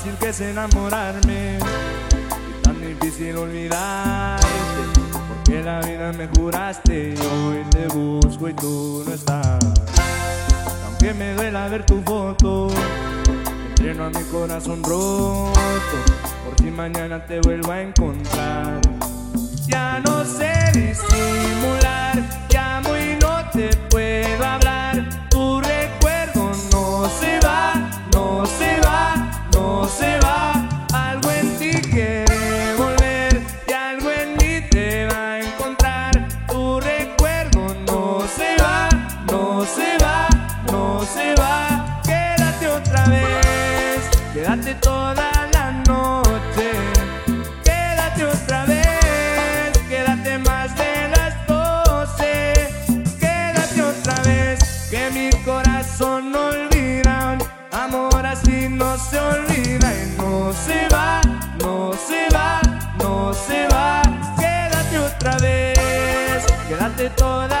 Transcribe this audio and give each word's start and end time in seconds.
fácil 0.00 0.16
que 0.18 0.28
es 0.30 0.40
enamorarme 0.40 1.58
y 1.58 2.62
tan 2.62 2.80
difícil 2.80 3.36
olvidarte. 3.36 4.46
Porque 5.28 5.62
la 5.62 5.80
vida 5.80 6.12
me 6.12 6.26
juraste 6.28 7.14
y 7.14 7.26
hoy 7.26 7.64
te 7.70 7.86
busco 7.88 8.48
y 8.48 8.54
tú 8.54 9.04
no 9.06 9.12
estás. 9.12 9.58
Aunque 10.86 11.12
me 11.12 11.34
duela 11.34 11.68
ver 11.68 11.84
tu 11.84 12.00
foto, 12.02 12.68
entreno 13.68 14.04
a 14.04 14.10
mi 14.10 14.22
corazón 14.24 14.82
roto. 14.82 15.52
Por 16.46 16.58
si 16.58 16.70
mañana 16.70 17.26
te 17.26 17.40
vuelvo 17.40 17.70
a 17.70 17.82
encontrar. 17.82 18.80
Ya 19.66 20.00
no 20.00 20.24
sé 20.24 20.52
disimular, 20.72 22.22
llamo 22.48 22.96
y 22.96 23.18
no 23.20 23.50
te 23.52 23.76
puedo 23.90 24.44
hablar. 24.46 24.69
No 30.00 30.06
se 30.06 30.49
quédate 67.00 67.16
toda 67.16 67.59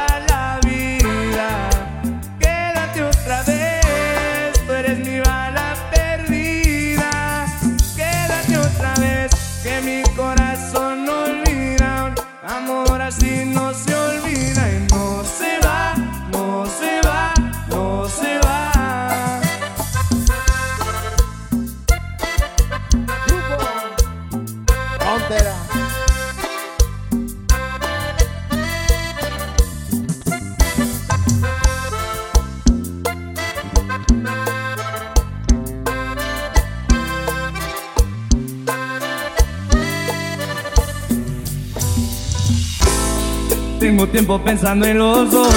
tiempo 44.20 44.44
pensando 44.44 44.84
en 44.84 44.98
los 44.98 45.30
dos, 45.30 45.48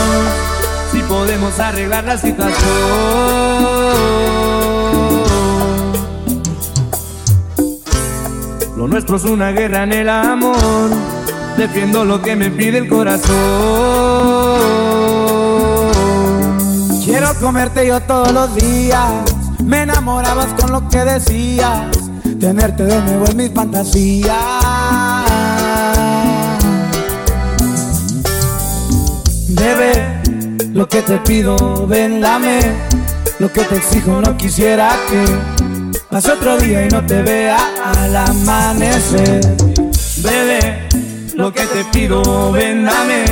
si 0.94 1.00
podemos 1.02 1.60
arreglar 1.60 2.06
la 2.06 2.18
situación. 2.18 2.56
Lo 8.78 8.88
nuestro 8.88 9.18
es 9.18 9.26
una 9.26 9.52
guerra 9.52 9.84
en 9.84 9.92
el 9.92 10.08
amor, 10.08 10.92
defiendo 11.58 12.06
lo 12.06 12.22
que 12.22 12.38
me 12.38 12.52
pide 12.52 12.78
el 12.78 12.88
corazón. 12.88 13.34
Quiero 17.04 17.34
comerte 17.42 17.86
yo 17.86 18.00
todos 18.00 18.32
los 18.32 18.56
días. 18.56 19.12
Me 19.62 19.82
enamorabas 19.82 20.54
con 20.54 20.72
lo 20.72 20.88
que 20.88 21.00
decías. 21.00 21.82
Tenerte 22.40 22.84
de 22.86 23.02
nuevo 23.02 23.26
en 23.26 23.36
mis 23.36 23.52
fantasías. 23.52 24.53
Lo 30.74 30.88
que 30.88 31.02
te 31.04 31.18
pido, 31.20 31.88
ven, 31.88 32.20
dame. 32.20 32.60
Lo 33.40 33.52
que 33.52 33.64
te 33.64 33.76
exijo, 33.78 34.22
no 34.22 34.36
quisiera 34.38 34.90
que 35.10 35.26
pase 36.10 36.32
otro 36.32 36.58
día 36.58 36.86
y 36.86 36.90
no 36.90 37.06
te 37.06 37.22
vea 37.22 37.58
al 37.84 38.16
amanecer. 38.16 39.42
Bebé, 40.18 40.88
lo 41.36 41.54
que 41.54 41.66
te 41.66 41.84
pido, 41.86 42.52
ven, 42.52 42.86
dame. 42.86 43.26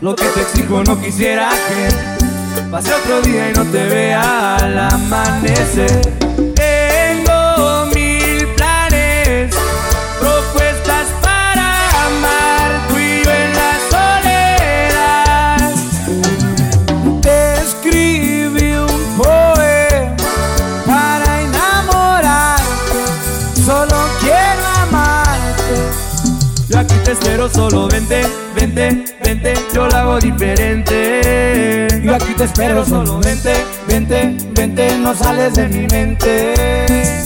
Lo 0.00 0.14
que 0.14 0.26
te 0.26 0.40
exijo, 0.42 0.82
no 0.84 1.00
quisiera 1.00 1.50
que 1.50 2.70
pase 2.70 2.92
otro 2.94 3.20
día 3.22 3.50
y 3.50 3.52
no 3.52 3.64
te 3.64 3.86
vea 3.86 4.56
al 4.56 4.78
amanecer. 4.78 6.19
Hago 30.10 30.20
diferente. 30.20 31.88
Yo 32.02 32.14
aquí 32.14 32.34
te 32.36 32.44
espero, 32.44 32.84
solo 32.84 33.18
vente, 33.20 33.52
vente, 33.86 34.36
vente, 34.52 34.98
no 34.98 35.14
sales 35.14 35.54
de 35.54 35.68
mi 35.68 35.86
mente. 35.86 36.54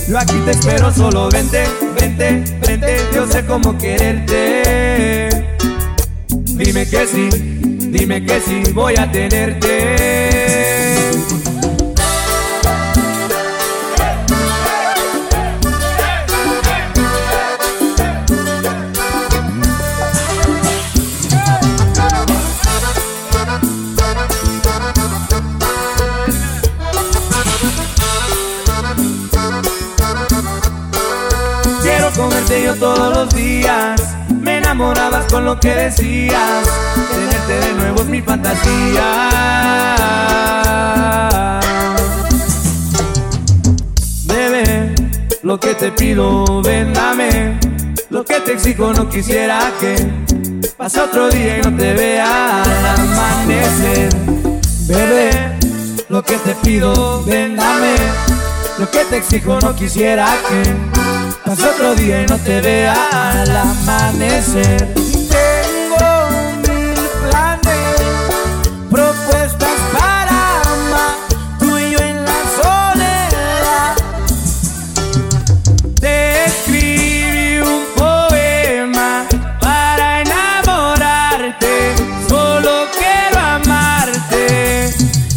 Yo 0.08 0.18
aquí 0.18 0.36
te 0.44 0.50
espero, 0.50 0.92
solo 0.92 1.30
vente, 1.30 1.64
vente, 1.98 2.44
vente, 2.66 2.96
yo 3.14 3.26
sé 3.26 3.44
cómo 3.46 3.76
quererte. 3.78 5.28
Dime 6.28 6.86
que 6.86 7.06
sí, 7.06 7.28
dime 7.90 8.24
que 8.24 8.40
sí, 8.40 8.62
voy 8.72 8.94
a 8.96 9.10
tenerte. 9.10 10.43
Todos 32.84 33.16
los 33.16 33.34
días. 33.34 33.98
Me 34.28 34.58
enamorabas 34.58 35.24
con 35.32 35.46
lo 35.46 35.58
que 35.58 35.74
decías. 35.74 36.68
Tenerte 37.10 37.54
de 37.66 37.72
nuevo 37.72 38.00
es 38.02 38.08
mi 38.08 38.20
fantasía. 38.20 39.08
Bebé, 44.26 44.94
lo 45.42 45.58
que 45.58 45.74
te 45.74 45.92
pido, 45.92 46.60
ven, 46.62 46.92
dame. 46.92 47.58
Lo 48.10 48.22
que 48.22 48.40
te 48.40 48.52
exijo, 48.52 48.92
no 48.92 49.08
quisiera 49.08 49.72
que 49.80 49.96
pase 50.76 51.00
otro 51.00 51.30
día 51.30 51.58
y 51.58 51.62
no 51.62 51.74
te 51.74 51.94
vea 51.94 52.62
al 52.64 52.86
amanecer. 53.00 54.10
Bebé, 54.86 55.30
lo 56.10 56.22
que 56.22 56.36
te 56.36 56.54
pido, 56.56 57.24
ven, 57.24 57.56
dame. 57.56 57.94
Lo 58.78 58.90
que 58.90 59.04
te 59.06 59.16
exijo, 59.16 59.58
no 59.62 59.74
quisiera 59.74 60.26
que 60.48 60.93
pase 61.54 61.68
otro 61.68 61.94
día 61.94 62.26
no 62.28 62.36
te 62.38 62.60
vea 62.60 62.94
al 63.12 63.56
amanecer. 63.56 64.94
Tengo 64.94 66.30
mil 66.66 66.94
planes, 67.22 68.00
propuestas 68.90 69.78
para 69.92 70.62
amar. 70.62 71.14
Tú 71.58 71.78
y 71.78 71.92
yo 71.92 71.98
en 71.98 72.24
la 72.24 72.40
soledad. 72.60 73.94
Te 76.00 76.44
escribí 76.46 77.60
un 77.60 77.84
poema 77.96 79.26
para 79.60 80.22
enamorarte. 80.22 81.94
Solo 82.28 82.86
quiero 82.98 83.38
amarte. 83.38 84.92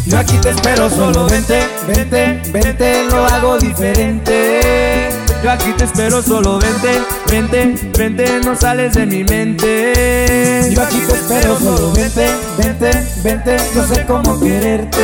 Yo 0.06 0.18
aquí 0.18 0.36
te 0.38 0.50
espero, 0.50 0.90
solo 0.90 1.26
vente, 1.26 1.68
vente, 1.86 2.42
vente, 2.50 3.04
lo 3.04 3.24
hago 3.24 3.58
diferente. 3.58 5.07
Yo 5.42 5.50
aquí 5.50 5.72
te 5.76 5.84
espero, 5.84 6.22
solo 6.22 6.58
vente, 6.58 7.00
vente, 7.30 7.74
vente, 7.96 8.40
no 8.44 8.56
sales 8.56 8.94
de 8.94 9.06
mi 9.06 9.24
mente. 9.24 10.70
Yo 10.70 10.82
aquí 10.82 10.98
te 10.98 11.12
espero, 11.14 11.58
solo 11.58 11.92
vente, 11.92 12.28
vente, 12.58 12.90
vente, 13.22 13.56
yo 13.74 13.86
sé 13.86 14.04
cómo 14.06 14.40
quererte. 14.40 14.98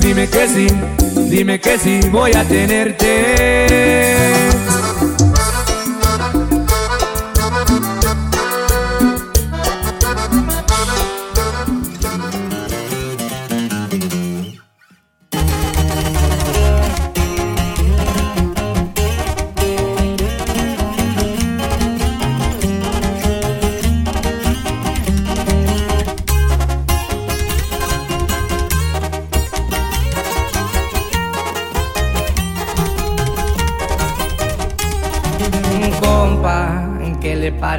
Dime 0.00 0.28
que 0.28 0.48
sí, 0.48 0.66
Dime 1.32 1.58
que 1.58 1.78
si 1.78 2.00
voy 2.10 2.32
a 2.34 2.44
tenerte. 2.44 4.01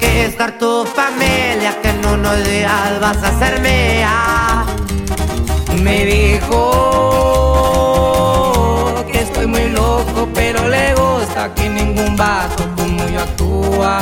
conquistar 0.00 0.52
tu 0.58 0.84
familia, 0.86 1.76
que 1.82 1.90
en 1.90 2.06
unos 2.06 2.44
días 2.44 3.00
vas 3.00 3.22
a 3.22 3.38
ser 3.38 3.60
mía. 3.60 4.64
Me 5.82 6.04
dijo 6.04 6.54
que 9.10 9.20
estoy 9.20 9.46
muy 9.46 9.68
loco, 9.68 10.28
pero 10.34 10.66
le 10.68 10.94
gusta 10.94 11.54
que 11.54 11.68
ningún 11.68 12.16
vato 12.16 12.64
como 12.76 13.06
yo 13.08 13.20
actúa. 13.20 14.00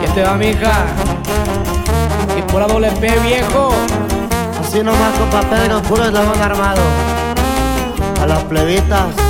¿Quién 0.00 0.14
te 0.14 0.22
va, 0.22 0.34
mija? 0.34 0.86
Y 2.38 2.42
por 2.50 2.60
la 2.62 2.66
doble 2.66 2.90
P, 2.92 3.18
viejo. 3.20 3.72
Así 4.60 4.82
nomás, 4.82 5.14
compa 5.18 5.40
Pedro, 5.42 5.82
puro 5.82 6.04
eslabón 6.04 6.40
armado. 6.40 6.82
A 8.22 8.26
las 8.26 8.42
plebitas. 8.44 9.29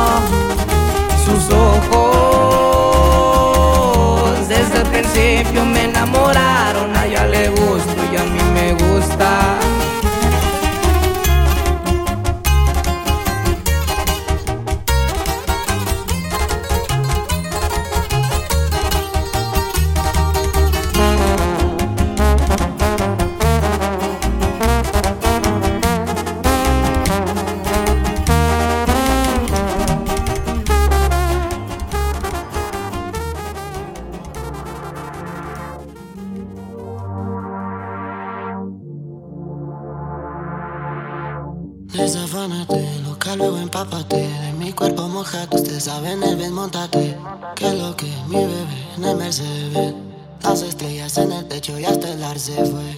Techo 51.61 51.79
y 51.79 51.85
hasta 51.85 52.09
el 52.09 52.23
arce 52.23 52.53
fue. 52.65 52.97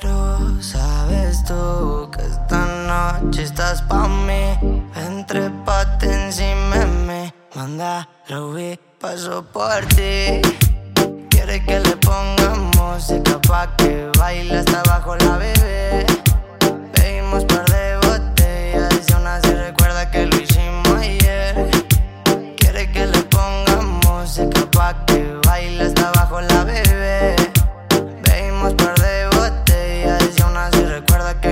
Pero 0.00 0.62
sabes 0.62 1.44
tú 1.44 2.10
que 2.10 2.22
esta 2.22 2.66
noche 3.20 3.44
estás 3.44 3.82
pa' 3.82 4.08
mí. 4.08 4.88
Entre 4.96 5.48
pate 5.64 6.12
encima 6.12 6.78
de 6.78 6.86
mí. 6.86 7.32
Manda, 7.54 8.08
vi, 8.54 8.78
paso 9.00 9.44
por 9.44 9.84
ti. 9.94 10.42
Quiere 11.28 11.64
que 11.64 11.80
le 11.80 11.96
pongamos 11.96 12.76
música 12.76 13.40
pa' 13.42 13.76
que 13.76 14.10
baile 14.18 14.58
hasta 14.58 14.80
abajo 14.80 15.16
la 15.16 15.36
bebé. 15.38 16.09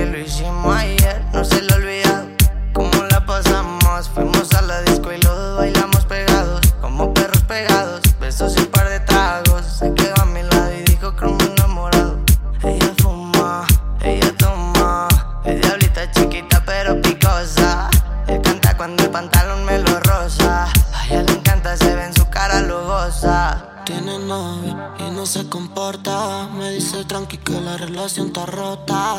Lo 0.09 0.19
hicimos 0.19 0.75
ayer. 0.75 1.23
No 1.33 1.43
se 1.43 1.61
lo 1.61 1.75
olvidado 1.75 2.27
cómo 2.73 3.03
la 3.09 3.25
pasamos. 3.25 4.09
Fuimos 4.09 4.51
a 4.53 4.61
la 4.61 4.81
disco 4.81 5.11
y 5.11 5.21
los 5.21 5.57
bailamos 5.57 6.05
pegados, 6.05 6.61
como 6.81 7.13
perros 7.13 7.43
pegados. 7.43 8.01
Besos 8.19 8.55
y 8.57 8.59
un 8.61 8.67
par 8.67 8.89
de 8.89 8.99
tragos. 9.01 9.65
Se 9.65 9.93
quedó 9.93 10.21
a 10.21 10.25
mi 10.25 10.41
lado 10.43 10.73
y 10.73 10.83
dijo 10.83 11.15
que 11.15 11.25
me 11.25 11.43
enamorado. 11.43 12.19
Ella 12.63 12.93
fuma, 13.01 13.65
ella 14.01 14.33
toma. 14.37 15.07
Es 15.45 15.61
diablita 15.61 16.11
chiquita 16.11 16.63
pero 16.65 17.01
picosa 17.01 17.89
cuando 18.77 19.03
el 19.03 19.09
pantalón 19.09 19.65
me 19.65 19.77
lo 19.79 19.99
rosa. 19.99 20.63
A 20.93 21.05
ella 21.07 21.23
le 21.23 21.33
encanta, 21.33 21.75
se 21.75 21.93
ve 21.95 22.05
en 22.05 22.13
su 22.13 22.29
cara, 22.29 22.61
lo. 22.61 22.79
Tiene 23.85 24.19
novio 24.19 24.77
y 24.99 25.11
no 25.11 25.25
se 25.25 25.49
comporta. 25.49 26.47
Me 26.53 26.69
dice 26.71 27.03
tranqui 27.05 27.37
que 27.39 27.59
la 27.59 27.75
relación 27.75 28.27
está 28.27 28.45
rota. 28.45 29.15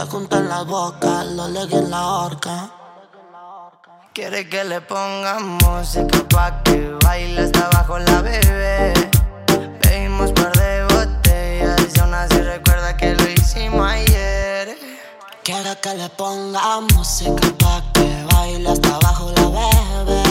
Se 0.00 0.06
juntan 0.06 0.48
la 0.48 0.62
boca, 0.62 1.24
lo 1.24 1.46
legui 1.48 1.76
en 1.76 1.90
la 1.90 2.02
horca. 2.06 2.70
Quiere 4.14 4.48
que 4.48 4.64
le 4.64 4.80
pongamos 4.80 5.62
música 5.62 6.26
pa' 6.26 6.62
que 6.62 6.96
baile 7.04 7.42
hasta 7.42 7.66
abajo 7.66 7.98
la 7.98 8.22
bebé. 8.22 8.94
Pedimos 9.82 10.32
par 10.32 10.52
de 10.56 10.84
botellas 10.84 11.94
y 11.94 12.00
aún 12.00 12.14
así 12.14 12.40
recuerda 12.40 12.96
que 12.96 13.14
lo 13.14 13.28
hicimos 13.28 13.86
ayer. 13.86 14.78
Quiero 15.44 15.78
que 15.82 15.94
le 15.94 16.08
ponga 16.08 16.80
música 16.94 17.48
pa' 17.58 17.82
que 17.92 18.24
baile 18.32 18.70
hasta 18.70 18.94
abajo 18.94 19.30
la 19.36 19.48
bebé. 19.58 20.22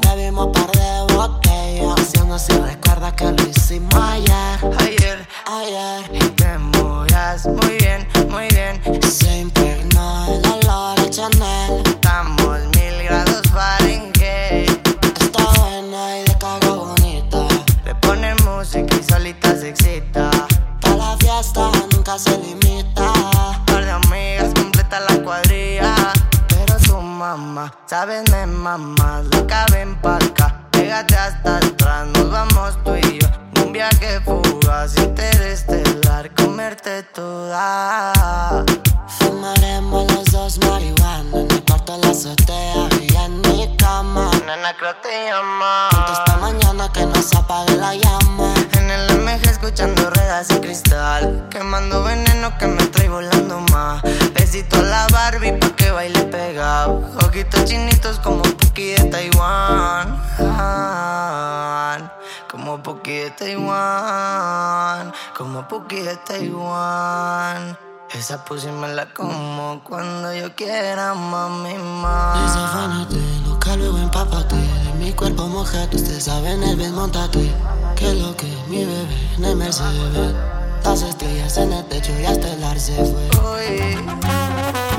Bebimos 0.00 0.48
par 0.48 0.70
de 0.72 1.14
botellas, 1.14 2.12
y 2.12 2.32
así 2.32 2.52
recuerda 2.54 2.89
que 3.20 3.32
lo 3.32 3.50
hicimos 3.50 3.94
ayer. 3.94 4.58
Ayer, 4.78 5.28
ayer. 5.46 6.10
Y 6.12 6.28
te 6.30 6.58
movías 6.58 7.46
muy 7.46 7.76
bien, 7.78 8.08
muy 8.30 8.48
bien. 8.48 8.80
Se 9.02 9.40
impregnó 9.40 10.26
el 10.26 10.46
olor 10.46 10.98
de 11.00 11.10
Chanel. 11.10 11.82
Estamos 11.84 12.58
mil 12.76 13.02
grados 13.04 13.42
Fahrenheit. 13.52 14.70
Está 15.20 15.44
buena 15.60 16.18
y 16.18 16.24
de 16.24 16.38
cago 16.38 16.76
bonita. 16.86 17.46
Le 17.84 17.94
pone 17.96 18.34
música 18.36 18.96
y 18.96 19.02
solita 19.02 19.54
se 19.54 19.68
excita. 19.68 20.30
Para 20.80 20.96
la 20.96 21.16
fiesta 21.18 21.70
nunca 21.92 22.18
se 22.18 22.38
limita 22.38 23.12
amigas, 23.90 24.54
completa 24.54 25.00
la 25.00 25.22
cuadrilla. 25.22 25.94
Pero 26.48 26.78
suma 26.78 27.36
mamá. 27.36 27.74
Sabes, 27.84 28.30
me 28.30 28.46
mamá, 28.46 29.22
la 29.30 29.46
caben 29.46 29.94
pa' 30.00 30.16
acá. 30.16 30.59
Pégate 30.90 31.14
hasta 31.14 31.58
atrás, 31.58 32.08
nos 32.14 32.30
vamos 32.32 32.76
tú 32.82 32.96
y 32.96 33.20
yo. 33.20 33.28
Un 33.64 33.72
viaje 33.72 34.20
fugaz, 34.24 34.96
interestelar, 34.96 36.34
comerte 36.34 37.04
toda. 37.14 38.64
Fumaremos 39.06 40.12
los 40.12 40.24
dos 40.32 40.58
marihuana 40.66 41.30
En 41.32 41.46
mi 41.46 41.60
cuarto 41.60 41.96
la 41.96 42.10
azotea 42.10 42.88
y 43.00 43.14
en 43.14 43.40
mi 43.40 43.76
cama 43.76 44.29
Creo 44.78 44.94
te 44.96 45.24
llama. 45.26 45.88
esta 46.12 46.36
mañana 46.36 46.92
que 46.92 47.04
no 47.04 47.20
se 47.20 47.36
apague 47.36 47.76
la 47.76 47.92
llama 47.94 48.54
En 48.74 48.88
el 48.88 49.18
MG 49.18 49.48
escuchando 49.48 50.08
ruedas 50.10 50.48
y 50.50 50.60
cristal. 50.60 51.48
Quemando 51.50 52.04
veneno 52.04 52.56
que 52.56 52.68
me 52.68 52.84
trae 52.86 53.08
volando 53.08 53.60
más. 53.72 54.00
Besito 54.32 54.76
a 54.76 54.82
la 54.82 55.06
Barbie 55.08 55.52
pa' 55.52 55.74
que 55.74 55.90
baile 55.90 56.22
pegado. 56.22 57.02
Ojitos 57.26 57.64
chinitos 57.64 58.20
como 58.20 58.42
Puki 58.42 58.92
de 58.92 59.04
Taiwán. 59.10 60.22
Como 62.48 62.80
Puki 62.80 63.12
de 63.12 63.30
Taiwán. 63.30 65.12
Como 65.36 65.66
Puki 65.66 66.00
de 66.00 66.16
Taiwán. 66.16 67.89
Esa 68.12 68.44
pussy 68.44 68.66
me 68.66 68.88
la 68.88 69.14
como 69.14 69.82
cuando 69.84 70.34
yo 70.34 70.52
quiera, 70.56 71.14
mami, 71.14 71.74
mami. 71.74 72.42
Desafánate, 72.42 73.16
loca 73.46 73.76
luego 73.76 73.98
empápate 73.98 74.56
De 74.56 74.94
mi 74.98 75.12
cuerpo 75.12 75.46
mojate, 75.46 75.96
usted 75.96 76.18
sabe 76.18 76.50
en 76.52 76.62
el 76.64 76.76
bed 76.76 76.90
montate 76.90 77.54
Que 77.94 78.12
lo 78.14 78.36
que 78.36 78.48
mi 78.68 78.84
bebé 78.84 79.06
en 79.36 79.44
el 79.44 79.56
Mercedes 79.56 80.34
Las 80.82 81.02
estrellas 81.02 81.56
en 81.58 81.72
el 81.72 81.84
techo 81.86 82.12
y 82.20 82.24
hasta 82.26 82.52
el 82.52 82.64
ar 82.64 82.80
se 82.80 82.96
fue 82.96 83.30
Uy. 83.54 84.89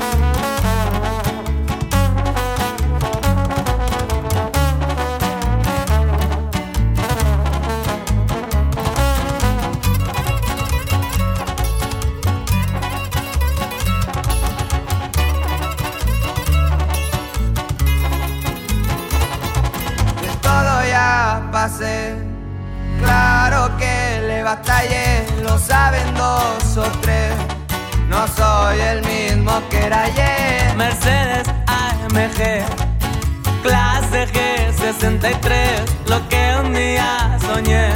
G63, 35.00 36.08
lo 36.08 36.28
que 36.28 36.56
un 36.62 36.74
día 36.74 37.38
soñé, 37.40 37.90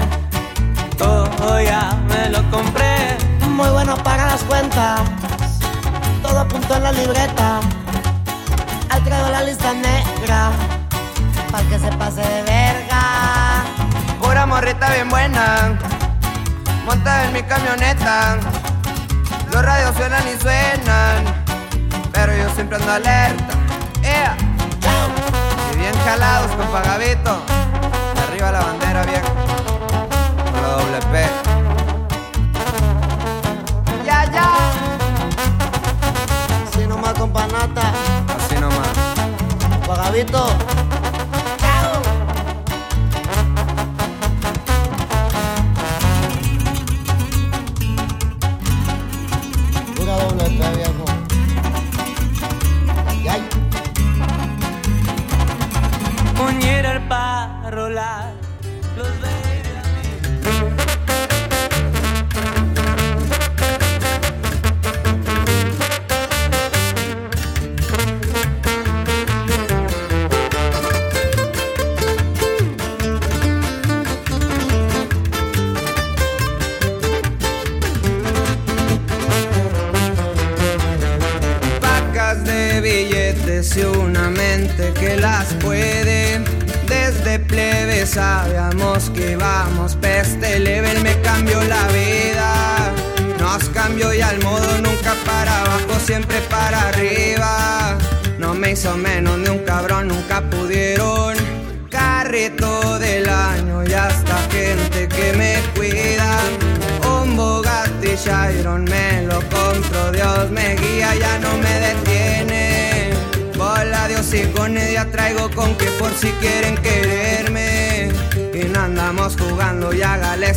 todo 0.97 1.61
ya 1.61 1.95
me 2.09 2.31
lo 2.31 2.43
compré. 2.51 3.17
Muy 3.49 3.69
bueno 3.69 3.97
para 3.99 4.27
las 4.27 4.43
cuentas, 4.45 5.01
todo 6.23 6.41
apuntó 6.41 6.77
en 6.77 6.83
la 6.85 6.93
libreta. 6.93 7.61
Al 8.89 9.05
traigo 9.05 9.29
la 9.29 9.43
lista 9.43 9.73
negra, 9.75 10.51
para 11.51 11.69
que 11.69 11.79
se 11.79 11.93
pase 11.97 12.21
de 12.21 12.43
verga. 12.43 13.65
Pura 14.23 14.47
morrita 14.47 14.91
bien 14.91 15.09
buena, 15.09 15.79
monta 16.85 17.25
en 17.25 17.33
mi 17.33 17.43
camioneta. 17.43 18.39
Los 19.53 19.63
radios 19.63 19.95
suenan 19.97 20.23
y 20.29 20.41
suenan, 20.41 21.25
pero 22.13 22.35
yo 22.37 22.49
siempre 22.55 22.77
ando 22.77 22.93
alerta. 22.93 23.55
¡Ea! 24.03 24.46
Bien 25.87 25.99
jalados 26.05 26.51
con 26.57 26.67
pagavito. 26.67 27.39
Arriba 28.27 28.51
la 28.51 28.59
bandera 28.59 29.05
vieja. 29.05 29.23
Con 30.51 30.63
la 30.63 30.69
doble 30.69 30.99
P. 31.13 31.29
¡Ya, 34.05 34.25
ya! 34.33 34.51
Así 36.67 36.89
nomás 36.89 37.15
con 37.15 37.31
panata, 37.33 37.93
Así 38.37 38.57
nomás. 38.57 38.89
pagavito. 39.87 40.49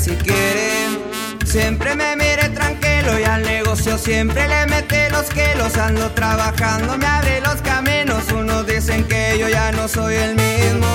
Si 0.09 0.15
quieren. 0.15 0.99
Siempre 1.45 1.95
me 1.95 2.15
mire 2.15 2.49
tranquilo 2.49 3.19
y 3.19 3.23
al 3.23 3.43
negocio 3.43 3.97
siempre 3.97 4.47
le 4.47 4.65
mete 4.67 5.09
los 5.09 5.25
que 5.29 5.55
los 5.55 5.75
ando 5.77 6.11
trabajando, 6.11 6.97
me 6.97 7.05
abre 7.05 7.41
los 7.41 7.61
caminos. 7.61 8.23
Unos 8.31 8.65
dicen 8.65 9.03
que 9.05 9.37
yo 9.39 9.47
ya 9.49 9.71
no 9.71 9.87
soy 9.87 10.15
el 10.15 10.35
mismo. 10.35 10.87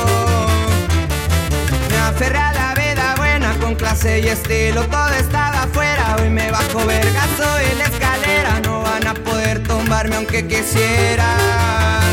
Me 1.91 1.99
aferré 1.99 2.39
a 2.39 2.53
la 2.53 2.75
vida 2.75 3.15
buena 3.17 3.55
con 3.61 3.75
clase 3.75 4.21
y 4.21 4.29
estilo, 4.29 4.83
todo 4.87 5.09
estaba 5.11 5.63
afuera. 5.63 6.17
Hoy 6.21 6.31
me 6.31 6.51
bajo 6.51 6.85
vergazo 6.85 7.49
en 7.71 7.79
la 7.79 7.85
escalera, 7.85 8.61
no 8.65 8.83
van 8.83 9.07
a 9.07 9.15
poder 9.15 9.63
tumbarme 9.63 10.17
aunque 10.17 10.47
quisieran. 10.47 12.05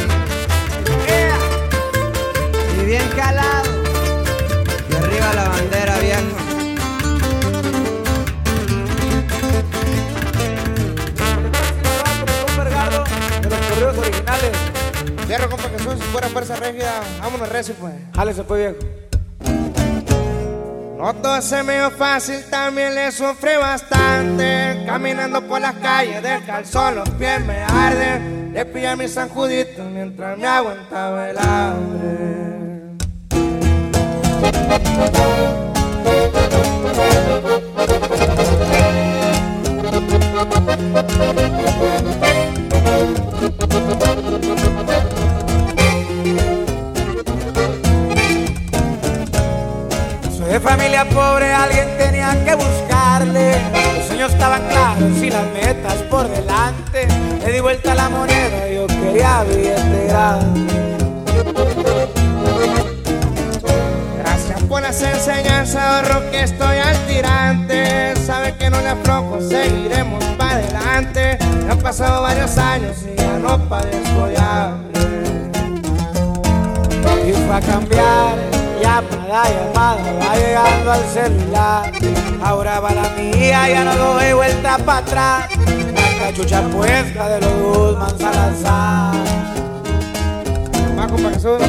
¡Ea! 1.07 1.39
Y 2.79 2.85
bien 2.85 3.07
calado, 3.15 3.71
y 4.89 4.95
arriba 4.95 5.33
la 5.35 5.49
bandera 5.49 5.70
Fierro, 15.31 15.49
compa, 15.49 15.69
son 15.81 15.97
si 15.97 16.03
fuera 16.07 16.27
fuerza 16.27 16.57
rígida. 16.57 16.99
Vámonos, 17.21 17.47
recio, 17.47 17.73
pues. 17.75 17.93
Jálese 18.13 18.43
pues 18.43 18.75
viejo. 18.75 18.79
No 20.97 21.15
todo 21.15 21.41
se 21.41 21.63
me 21.63 21.75
dio 21.75 21.89
fácil, 21.91 22.43
también 22.49 22.93
le 22.93 23.09
sufrí 23.13 23.55
bastante. 23.55 24.83
Caminando 24.85 25.41
por 25.47 25.61
las 25.61 25.75
calles 25.75 26.21
del 26.21 26.45
calzón, 26.45 26.95
los 26.95 27.09
pies 27.11 27.45
me 27.45 27.63
arden. 27.63 28.51
Le 28.53 28.65
pillé 28.65 28.89
a 28.89 28.97
mi 28.97 29.07
San 29.07 29.29
Judito 29.29 29.85
mientras 29.85 30.37
me 30.37 30.45
aguantaba 30.45 31.29
el 31.29 31.37
hambre. 31.37 32.91
Familia 50.61 51.05
pobre, 51.09 51.51
alguien 51.51 51.87
tenía 51.97 52.31
que 52.45 52.55
buscarle. 52.55 53.55
Los 53.97 54.05
sueños 54.07 54.31
estaban 54.31 54.61
claros 54.67 55.17
y 55.21 55.29
las 55.29 55.45
metas 55.51 55.95
por 56.09 56.27
delante. 56.29 57.07
Le 57.43 57.51
di 57.51 57.59
vuelta 57.59 57.95
la 57.95 58.09
moneda, 58.09 58.69
yo 58.69 58.87
quería 58.87 59.43
billete. 59.43 60.07
Gracias 64.19 64.63
por 64.69 64.81
las 64.81 65.01
enseñanzas, 65.01 65.75
ahorro 65.75 66.31
que 66.31 66.43
estoy 66.43 66.77
al 66.77 66.97
tirante. 67.07 68.15
Sabe 68.25 68.55
que 68.55 68.69
no 68.69 68.79
le 68.81 68.89
aflojo, 68.89 69.41
seguiremos 69.41 70.23
para 70.37 70.55
adelante. 70.55 71.37
han 71.69 71.79
pasado 71.79 72.21
varios 72.21 72.57
años 72.57 72.97
y 73.11 73.15
ya 73.17 73.39
no 73.39 73.57
padezco 73.67 74.27
de 74.27 74.37
hambre. 74.37 75.01
Y 77.27 77.33
fue 77.33 77.55
a 77.55 77.61
cambiar, 77.61 78.50
llamada, 78.81 79.43
llamada, 79.49 80.13
va 80.19 80.35
llegando 80.35 80.91
al 80.91 81.05
celular. 81.05 81.91
Ahora 82.43 82.79
va 82.79 82.91
la 82.91 83.09
mía, 83.09 83.69
ya 83.69 83.83
no 83.83 83.95
doy 83.95 84.33
vuelta 84.33 84.77
para 84.79 84.97
atrás. 84.99 85.49
La 85.93 86.27
cachucha 86.27 86.61
puesta 86.69 87.29
de 87.29 87.41
los 87.41 87.53
Guzmán 87.53 88.17
Salazar. 88.17 89.41
Compa 91.11 91.29
Jesús. 91.31 91.61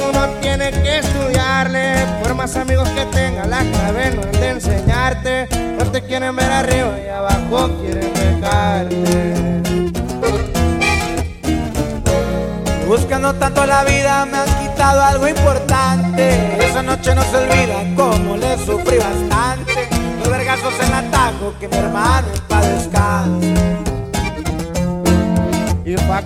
Uno 0.00 0.28
tiene 0.40 0.70
que 0.70 0.98
estudiarle. 0.98 1.96
Por 2.22 2.34
más 2.34 2.56
amigos 2.56 2.88
que 2.90 3.04
tenga, 3.06 3.46
la 3.46 3.58
clave 3.58 4.12
no 4.14 4.22
es 4.22 4.40
de 4.40 4.48
enseñarte. 4.50 5.48
No 5.78 5.90
te 5.90 6.02
quieren 6.02 6.34
ver 6.36 6.50
arriba 6.50 6.98
y 7.04 7.08
abajo 7.08 7.70
quieren 7.80 8.12
dejarte. 8.14 9.62
Buscando 12.86 13.34
tanto 13.34 13.66
la 13.66 13.84
vida 13.84 14.26
me 14.26 14.38
han 14.38 14.48
quitado 14.60 15.02
algo 15.02 15.28
importante. 15.28 16.64
Esa 16.64 16.82
noche 16.82 17.14
no 17.14 17.22
se 17.22 17.36
olvida 17.36 17.82
cómo 17.96 18.36
le 18.36 18.56
sufrí 18.58 18.98
bastante. 18.98 19.88
Los 20.18 20.28
vergazos 20.30 20.74
en 20.86 20.94
atajo 20.94 21.54
que 21.58 21.68
mi 21.68 21.76
hermano 21.76 22.28
pa' 22.48 22.60
descanse. 22.60 23.54
Y 25.84 25.96
fue 25.96 26.16
a 26.16 26.22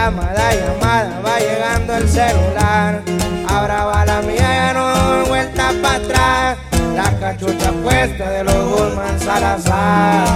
cambiar, 0.00 0.32
llamada, 0.32 0.54
llamada, 0.54 1.20
va 1.20 1.38
llegando 1.38 1.96
el 1.96 2.08
celular. 2.08 3.02
Ahora 3.48 3.84
va 3.84 4.04
la 4.06 4.22
mía, 4.22 4.36
ya 4.38 4.72
no 4.72 4.94
doy 4.94 5.28
vuelta 5.28 5.72
para 5.82 5.96
atrás. 5.96 6.58
La 6.94 7.18
cachucha 7.18 7.72
puesta 7.82 8.30
de 8.30 8.44
los 8.44 8.54
Guzmán 8.54 9.20
Salazar. 9.20 10.26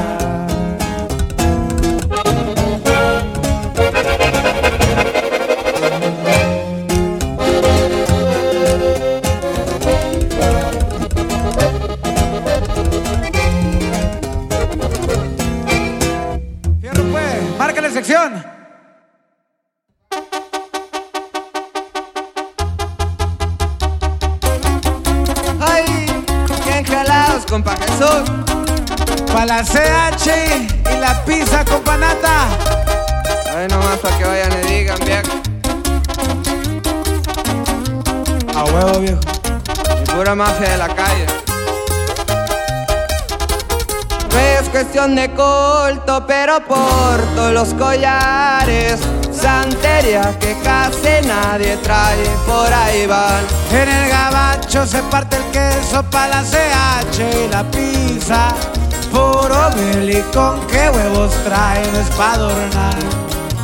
Es 45.04 45.10
cuestión 45.10 45.14
de 45.16 45.28
culto, 45.30 46.26
pero 46.26 46.60
porto 46.66 47.52
los 47.52 47.74
collares. 47.74 48.98
Santería 49.32 50.36
que 50.38 50.56
casi 50.62 51.26
nadie 51.26 51.76
trae, 51.78 52.24
por 52.46 52.72
ahí 52.72 53.06
van. 53.06 53.44
En 53.70 53.88
el 53.88 54.08
gabacho 54.08 54.86
se 54.86 55.02
parte 55.04 55.36
el 55.36 55.44
queso 55.50 56.02
pa' 56.10 56.28
la 56.28 56.42
CH 56.42 57.20
y 57.44 57.48
la 57.50 57.64
pizza. 57.64 58.54
Puro 59.10 59.70
con 60.32 60.66
qué 60.66 60.90
huevos 60.90 61.32
traen 61.44 61.94
es 61.96 62.08
pa' 62.16 62.32
adornar. 62.34 62.96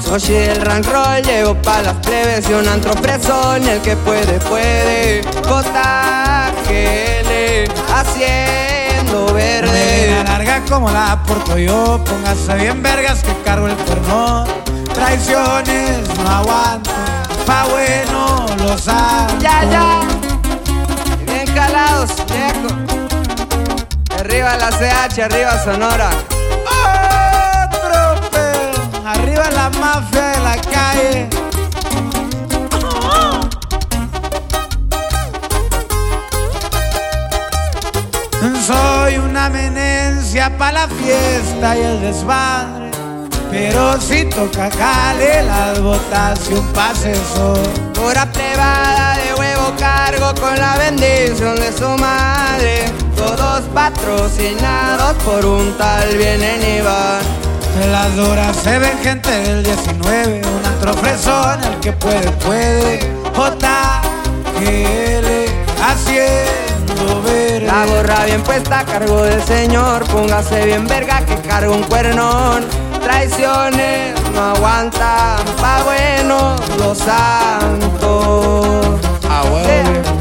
Soy 0.05 0.35
el 0.35 0.61
rank 0.62 0.87
roll, 0.87 1.22
llevo 1.22 1.55
pa' 1.62 1.83
las 1.83 1.94
plebes 1.96 2.48
y 2.48 2.53
un 2.53 2.68
antro 2.68 2.92
presón, 2.94 3.66
el 3.66 3.81
que 3.81 3.96
puede, 3.96 4.38
puede. 4.40 5.22
JGL, 5.22 5.70
haciendo 7.92 8.80
Verde. 9.11 10.23
larga 10.25 10.62
como 10.68 10.90
la 10.90 11.20
porto 11.27 11.59
yo, 11.59 12.01
póngase 12.05 12.55
bien 12.55 12.83
vergas 12.83 13.23
que 13.23 13.35
cargo 13.42 13.66
el 13.66 13.75
cuerno. 13.77 14.44
Traiciones 14.94 16.09
no 16.23 16.31
aguanto, 16.31 16.90
pa' 17.44 17.64
bueno 17.66 18.46
los 18.59 18.87
amo. 18.87 19.38
Ya, 19.40 19.64
ya. 19.64 20.01
Bien 21.27 21.46
calados, 21.55 22.11
viejo. 22.27 22.68
Arriba 24.18 24.57
la 24.57 24.70
CH, 24.70 25.23
arriba 25.25 25.59
Sonora. 25.64 26.11
Otro 27.66 28.20
arriba 29.07 29.51
la 29.51 29.70
mafia 29.70 30.23
de 30.23 30.40
la 30.40 30.57
calle. 30.57 31.49
Soy 38.70 39.18
una 39.18 39.46
amenencia 39.46 40.56
pa' 40.56 40.70
la 40.70 40.87
fiesta 40.87 41.76
y 41.76 41.83
el 41.83 42.00
desmadre. 42.00 42.90
Pero 43.50 44.00
si 44.00 44.24
toca 44.26 44.70
jale 44.70 45.42
las 45.42 45.80
botas 45.80 46.38
y 46.48 46.54
un 46.54 46.66
pase 46.68 47.16
sol. 47.35 47.59
Pura 47.92 48.30
plebada 48.30 49.16
de 49.16 49.35
huevo 49.35 49.72
cargo 49.76 50.33
con 50.40 50.56
la 50.56 50.76
bendición 50.76 51.56
de 51.56 51.72
su 51.72 51.88
madre. 51.98 52.85
Todos 53.16 53.62
patrocinados 53.74 55.14
por 55.24 55.44
un 55.44 55.76
tal 55.76 56.16
vienen 56.16 56.62
y 56.62 56.80
van. 56.80 57.24
En 57.83 57.90
las 57.90 58.14
duras 58.14 58.56
se 58.56 58.78
ven 58.78 58.96
gente 59.02 59.30
del 59.30 59.64
19, 59.64 60.42
un 60.46 60.64
antro 60.64 60.94
fresón, 60.94 61.59
el 61.64 61.80
que 61.80 61.92
puede, 61.92 62.30
puede. 62.46 63.00
JGL 63.35 65.26
haciendo 65.83 67.22
verde. 67.22 67.39
La 67.70 67.87
gorra 67.87 68.24
bien 68.24 68.42
puesta 68.42 68.80
a 68.80 68.85
cargo 68.85 69.22
del 69.22 69.40
señor. 69.44 70.04
Póngase 70.09 70.66
bien 70.66 70.88
verga 70.88 71.24
que 71.24 71.37
cargo 71.37 71.76
un 71.76 71.85
cuernón. 71.85 72.66
Traiciones 73.00 74.20
no 74.35 74.56
aguantan, 74.56 75.44
pa' 75.61 75.85
bueno 75.85 76.56
los 76.78 76.98
santos. 76.98 78.98
Ah, 79.28 79.44
huevo, 79.44 79.70
Yeah. 79.70 80.19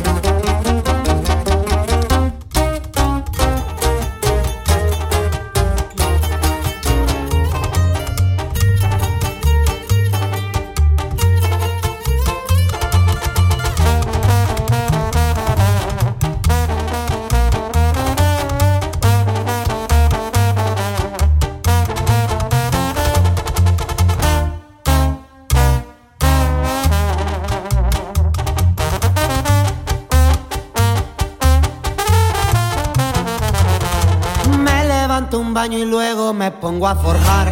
Y 35.68 35.84
luego 35.84 36.34
me 36.34 36.52
pongo 36.52 36.88
a 36.88 36.96
forjar. 36.96 37.52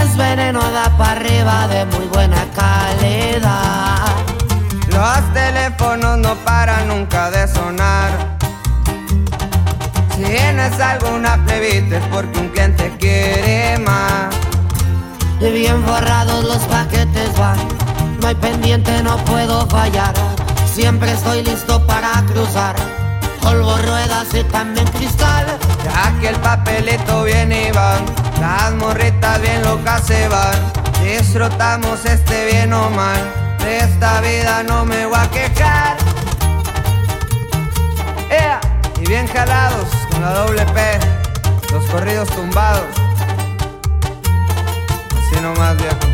Es 0.00 0.16
veneno 0.16 0.60
da 0.60 0.96
para 0.96 1.12
arriba 1.12 1.68
de 1.68 1.84
muy 1.84 2.06
buena 2.06 2.42
calidad. 2.54 4.06
Los 4.88 5.32
teléfonos 5.34 6.18
no 6.18 6.34
paran 6.36 6.88
nunca 6.88 7.30
de 7.30 7.46
sonar. 7.48 8.38
Si 10.16 10.22
tienes 10.22 10.80
alguna 10.80 11.36
plebita 11.44 11.98
es 11.98 12.04
porque 12.06 12.38
un 12.38 12.48
cliente 12.48 12.96
quiere 12.98 13.78
más. 13.78 14.34
Y 15.38 15.50
bien 15.50 15.84
forrados 15.84 16.44
los 16.44 16.62
paquetes 16.64 17.36
van. 17.36 17.58
No 18.22 18.28
hay 18.28 18.34
pendiente, 18.36 19.02
no 19.02 19.18
puedo 19.26 19.66
fallar. 19.66 20.14
Siempre 20.72 21.12
estoy 21.12 21.44
listo 21.44 21.86
para 21.86 22.24
cruzar. 22.32 22.97
Polvo, 23.48 23.78
ruedas 23.78 24.28
y 24.34 24.44
también 24.44 24.86
cristal. 24.88 25.46
Ya 25.82 26.20
que 26.20 26.28
el 26.28 26.36
papelito 26.36 27.24
viene 27.24 27.68
y 27.68 27.70
va, 27.70 27.94
la 28.40 28.56
Las 28.56 28.74
morritas 28.74 29.40
bien 29.40 29.62
locas 29.62 30.06
se 30.06 30.28
van. 30.28 30.54
Disfrutamos 31.02 32.04
este 32.04 32.44
bien 32.44 32.74
o 32.74 32.90
mal. 32.90 33.18
De 33.60 33.78
esta 33.78 34.20
vida 34.20 34.62
no 34.64 34.84
me 34.84 35.06
voy 35.06 35.18
a 35.18 35.30
quejar. 35.30 35.96
¡Ea! 38.28 38.60
Y 39.00 39.06
bien 39.06 39.26
jalados 39.28 39.88
con 40.10 40.20
la 40.20 40.34
doble 40.34 40.66
P. 40.66 40.98
Los 41.72 41.86
corridos 41.86 42.28
tumbados. 42.28 42.84
Así 45.16 45.40
nomás, 45.40 45.74
viejo. 45.78 46.07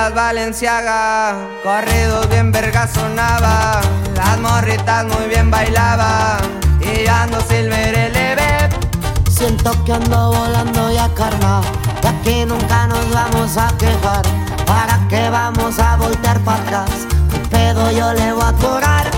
Las 0.00 0.14
Valenciaga, 0.14 1.36
corridos 1.62 2.26
bien 2.30 2.50
verga 2.50 2.88
sonaba, 2.88 3.82
las 4.16 4.38
morritas 4.38 5.04
muy 5.04 5.28
bien 5.28 5.50
bailaban, 5.50 6.38
y 6.80 7.06
ando 7.06 7.38
silver 7.42 7.94
eleve. 7.94 8.70
Siento 9.28 9.72
que 9.84 9.92
ando 9.92 10.32
volando 10.32 10.90
ya 10.92 11.08
carnal 11.14 11.62
De 12.02 12.08
aquí 12.08 12.44
nunca 12.44 12.86
nos 12.88 13.10
vamos 13.10 13.56
a 13.56 13.68
quejar 13.78 14.22
¿Para 14.66 15.00
qué 15.08 15.30
vamos 15.30 15.78
a 15.78 15.96
voltear 15.96 16.38
para 16.40 16.62
atrás? 16.62 16.90
¿Qué 17.30 17.38
pedo 17.48 17.90
yo 17.90 18.12
le 18.14 18.32
voy 18.32 18.44
a 18.44 18.52
curar? 18.52 19.10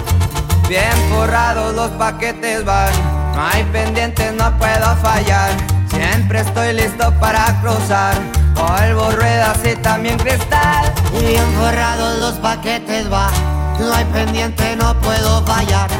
Bien 0.69 0.97
forrados 1.11 1.75
los 1.75 1.91
paquetes 1.93 2.65
van, 2.65 2.93
no 3.35 3.43
hay 3.47 3.63
pendientes, 3.65 4.33
no 4.35 4.57
puedo 4.59 4.97
fallar. 4.97 5.51
Siempre 5.89 6.41
estoy 6.41 6.73
listo 6.73 7.13
para 7.21 7.61
cruzar, 7.61 8.15
polvo, 8.55 9.11
ruedas 9.11 9.59
y 9.65 9.72
también 9.83 10.19
cristal. 10.19 10.93
Y 11.21 11.27
bien 11.27 11.45
forrados 11.59 12.19
los 12.19 12.35
paquetes 12.35 13.13
va. 13.13 13.31
No 13.79 13.93
hay 13.93 14.05
pendiente, 14.07 14.77
no 14.77 14.99
puedo 15.01 15.45
fallar. 15.45 15.91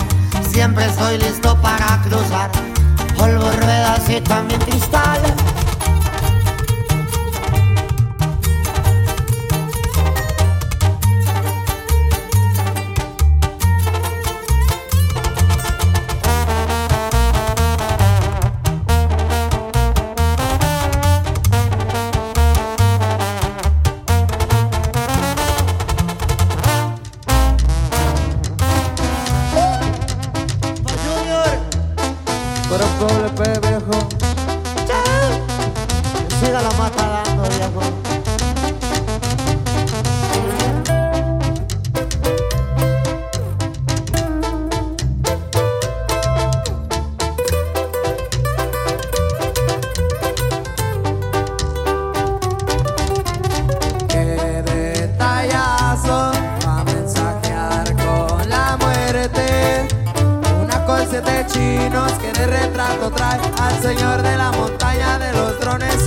Siempre 0.51 0.87
estoy 0.87 1.19
listo 1.19 1.61
para 1.61 2.01
cruzar. 2.03 2.51
Polvo, 3.17 3.51
ruedas 3.51 4.09
y 4.09 4.21
también 4.21 4.61
cristal 4.61 5.21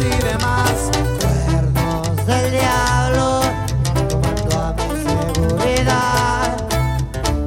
y 0.05 0.23
demás. 0.23 0.91
Cuernos 1.21 2.25
del 2.25 2.51
diablo 2.51 3.41
Tomando 4.09 4.61
a 4.61 4.73
mi 4.73 4.87
seguridad. 5.03 6.57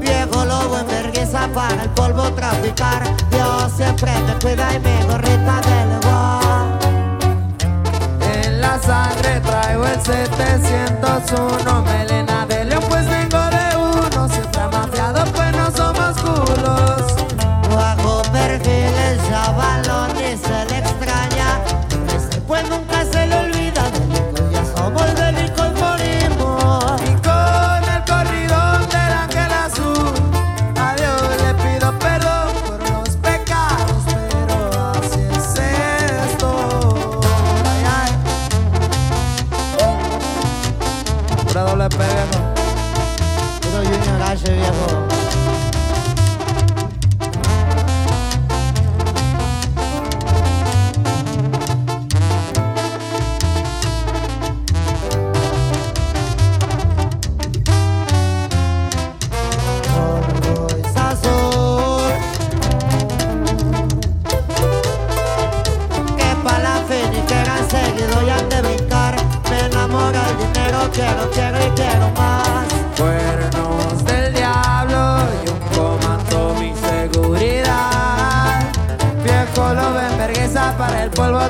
Viejo 0.00 0.44
lobo 0.44 0.78
en 0.78 0.86
vergüenza 0.86 1.48
para 1.54 1.82
el 1.82 1.90
polvo 1.90 2.30
traficar. 2.32 3.02
Dios 3.30 3.72
siempre 3.76 4.10
me 4.26 4.34
cuida 4.34 4.74
y 4.74 4.80
mi 4.80 5.06
gorrita 5.06 5.60
de 5.68 5.86
legua 5.86 6.40
En 8.34 8.60
la 8.60 8.78
sangre 8.80 9.40
traigo 9.40 9.86
el 9.86 10.00
701 10.00 11.82
Melena 11.82 12.47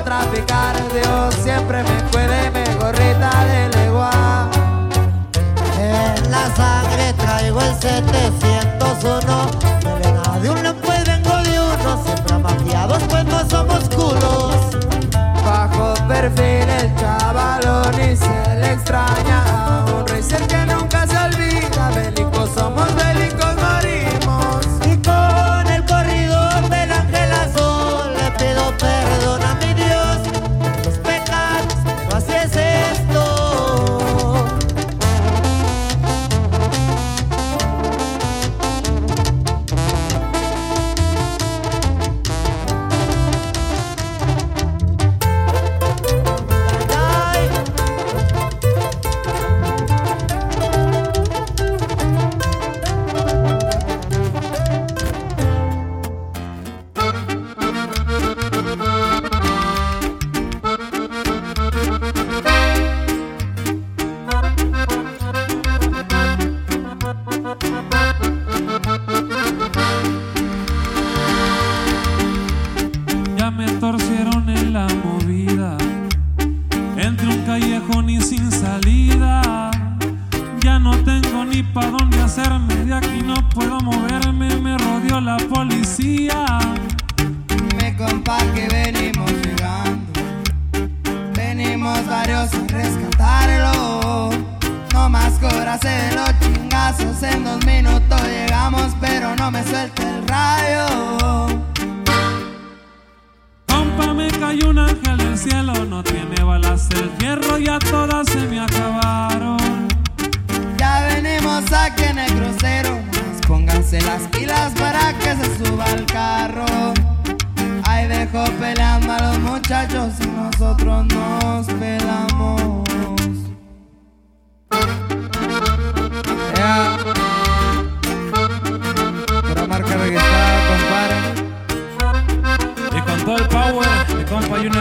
traficar. 0.03 0.75
Dios 0.93 1.35
siempre 1.43 1.83
me 1.83 2.03
cuide, 2.11 2.51
me 2.51 2.63
gorrita 2.75 3.45
de 3.45 3.69
legua. 3.77 4.49
En 5.79 6.31
la 6.31 6.53
sangre 6.55 7.13
traigo 7.13 7.61
el 7.61 7.73
701 7.79 9.49
Melena 9.83 10.39
de 10.41 10.49
un 10.49 10.75
pues 10.81 11.05
vengo 11.05 11.37
de 11.37 11.59
uno 11.59 12.03
Siempre 12.03 12.35
amafiados 12.35 13.03
pues 13.09 13.25
no 13.25 13.49
somos 13.49 13.89
culos 13.89 14.48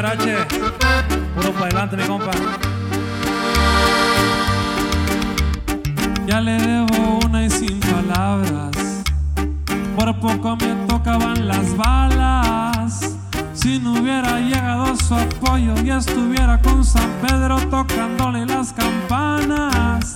H. 0.07 0.47
Puro 1.35 1.53
para 1.53 1.67
adelante, 1.67 1.97
mi 1.97 2.05
compa. 2.05 2.31
Ya 6.27 6.41
le 6.41 6.53
debo 6.53 7.21
una 7.25 7.45
y 7.45 7.51
sin 7.51 7.81
palabras. 7.81 9.03
Por 9.97 10.21
poco 10.21 10.57
me 10.57 10.75
tocaban 10.87 11.49
las 11.49 11.77
balas. 11.77 13.17
Si 13.55 13.79
no 13.81 13.95
hubiera 13.95 14.39
llegado 14.39 14.95
su 14.97 15.15
apoyo 15.15 15.75
y 15.83 15.91
estuviera 15.91 16.61
con 16.61 16.85
San 16.85 17.11
Pedro 17.23 17.59
tocándole 17.69 18.47
las 18.47 18.73
campanas. 18.73 20.15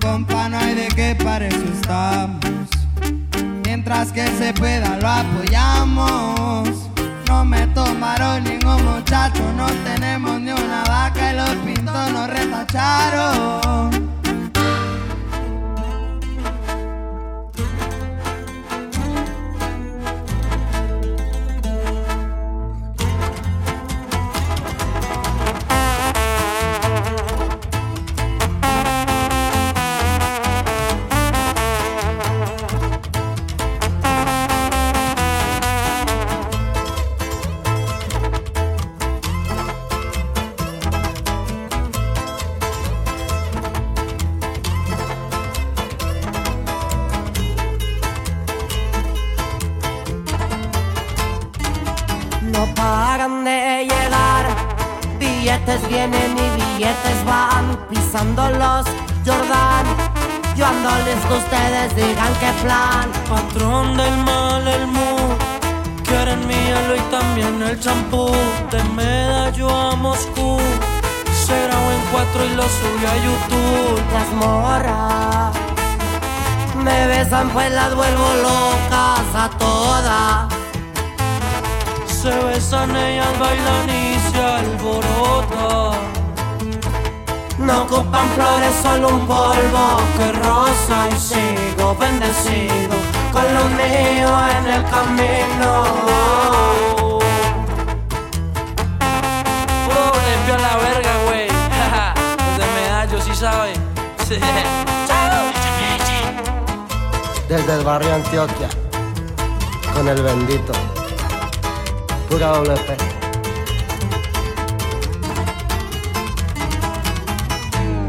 Compa, 0.00 0.48
no 0.48 0.58
hay 0.58 0.74
de 0.74 0.88
qué 0.88 1.16
para 1.22 1.48
estamos. 1.48 2.40
Mientras 3.64 4.12
que 4.12 4.26
se 4.28 4.54
pueda, 4.54 4.98
lo 4.98 5.08
apoyamos. 5.08 6.83
No 7.26 7.44
me 7.44 7.66
tomaron 7.68 8.44
ningún 8.44 8.84
muchacho, 8.84 9.42
no 9.56 9.66
tenemos 9.84 10.40
ni 10.40 10.52
una 10.52 10.84
vaca 10.84 11.32
y 11.32 11.36
los 11.36 11.50
pintos 11.64 12.12
nos 12.12 12.28
retacharon. 12.28 14.13
Billetes 55.44 55.86
vienen 55.88 56.38
y 56.38 56.48
billetes 56.56 57.24
van, 57.26 57.76
pisando 57.90 58.48
los 58.48 58.86
Jordan. 59.26 59.84
Yo 60.56 60.64
ando 60.66 60.88
listo, 61.04 61.36
ustedes 61.36 61.94
digan 61.94 62.32
qué 62.40 62.50
plan. 62.62 63.10
Patrón 63.28 63.94
del 63.94 64.16
mal, 64.24 64.66
el 64.66 64.86
mu. 64.86 65.16
Quieren 66.02 66.46
mi 66.46 66.54
hielo 66.54 66.96
y 66.96 67.00
también 67.10 67.62
el 67.62 67.78
champú. 67.78 68.32
De 68.70 68.82
medallo 68.96 69.68
a 69.68 69.94
Moscú. 69.96 70.58
Será 71.46 71.78
en 71.94 72.02
cuatro 72.10 72.44
y 72.46 72.54
lo 72.56 72.62
subí 72.62 73.04
a 73.04 73.16
YouTube. 73.26 74.02
Las 74.14 74.28
morras 74.40 75.52
me 76.82 77.06
besan, 77.06 77.50
pues 77.50 77.70
las 77.70 77.94
vuelvo 77.94 78.28
locas 78.42 79.28
a 79.34 79.50
todas. 79.58 80.54
Se 82.06 82.30
besan 82.30 82.96
ellas, 82.96 83.38
bailan 83.38 83.90
y 83.90 84.13
se 84.34 84.42
alborotan. 84.42 85.98
No 87.58 87.82
ocupan 87.82 88.28
flores, 88.30 88.74
solo 88.82 89.08
un 89.08 89.26
polvo 89.26 90.00
que 90.16 90.32
rosa 90.32 91.08
y 91.10 91.16
sigo 91.18 91.94
bendecido 91.96 92.94
con 93.32 93.44
lo 93.54 93.64
mío 93.80 94.28
en 94.58 94.66
el 94.74 94.84
camino. 94.90 95.70
Puro 99.84 100.12
limpio 100.26 100.56
la 100.66 100.74
verga, 100.76 101.12
güey. 101.26 101.48
Medallo, 102.74 103.18
sí. 103.20 103.30
Desde 107.48 107.72
el 107.74 107.84
barrio 107.84 108.14
Antioquia, 108.14 108.68
con 109.94 110.08
el 110.08 110.22
bendito. 110.22 110.72
Pura 112.28 112.52
WP. 112.58 113.03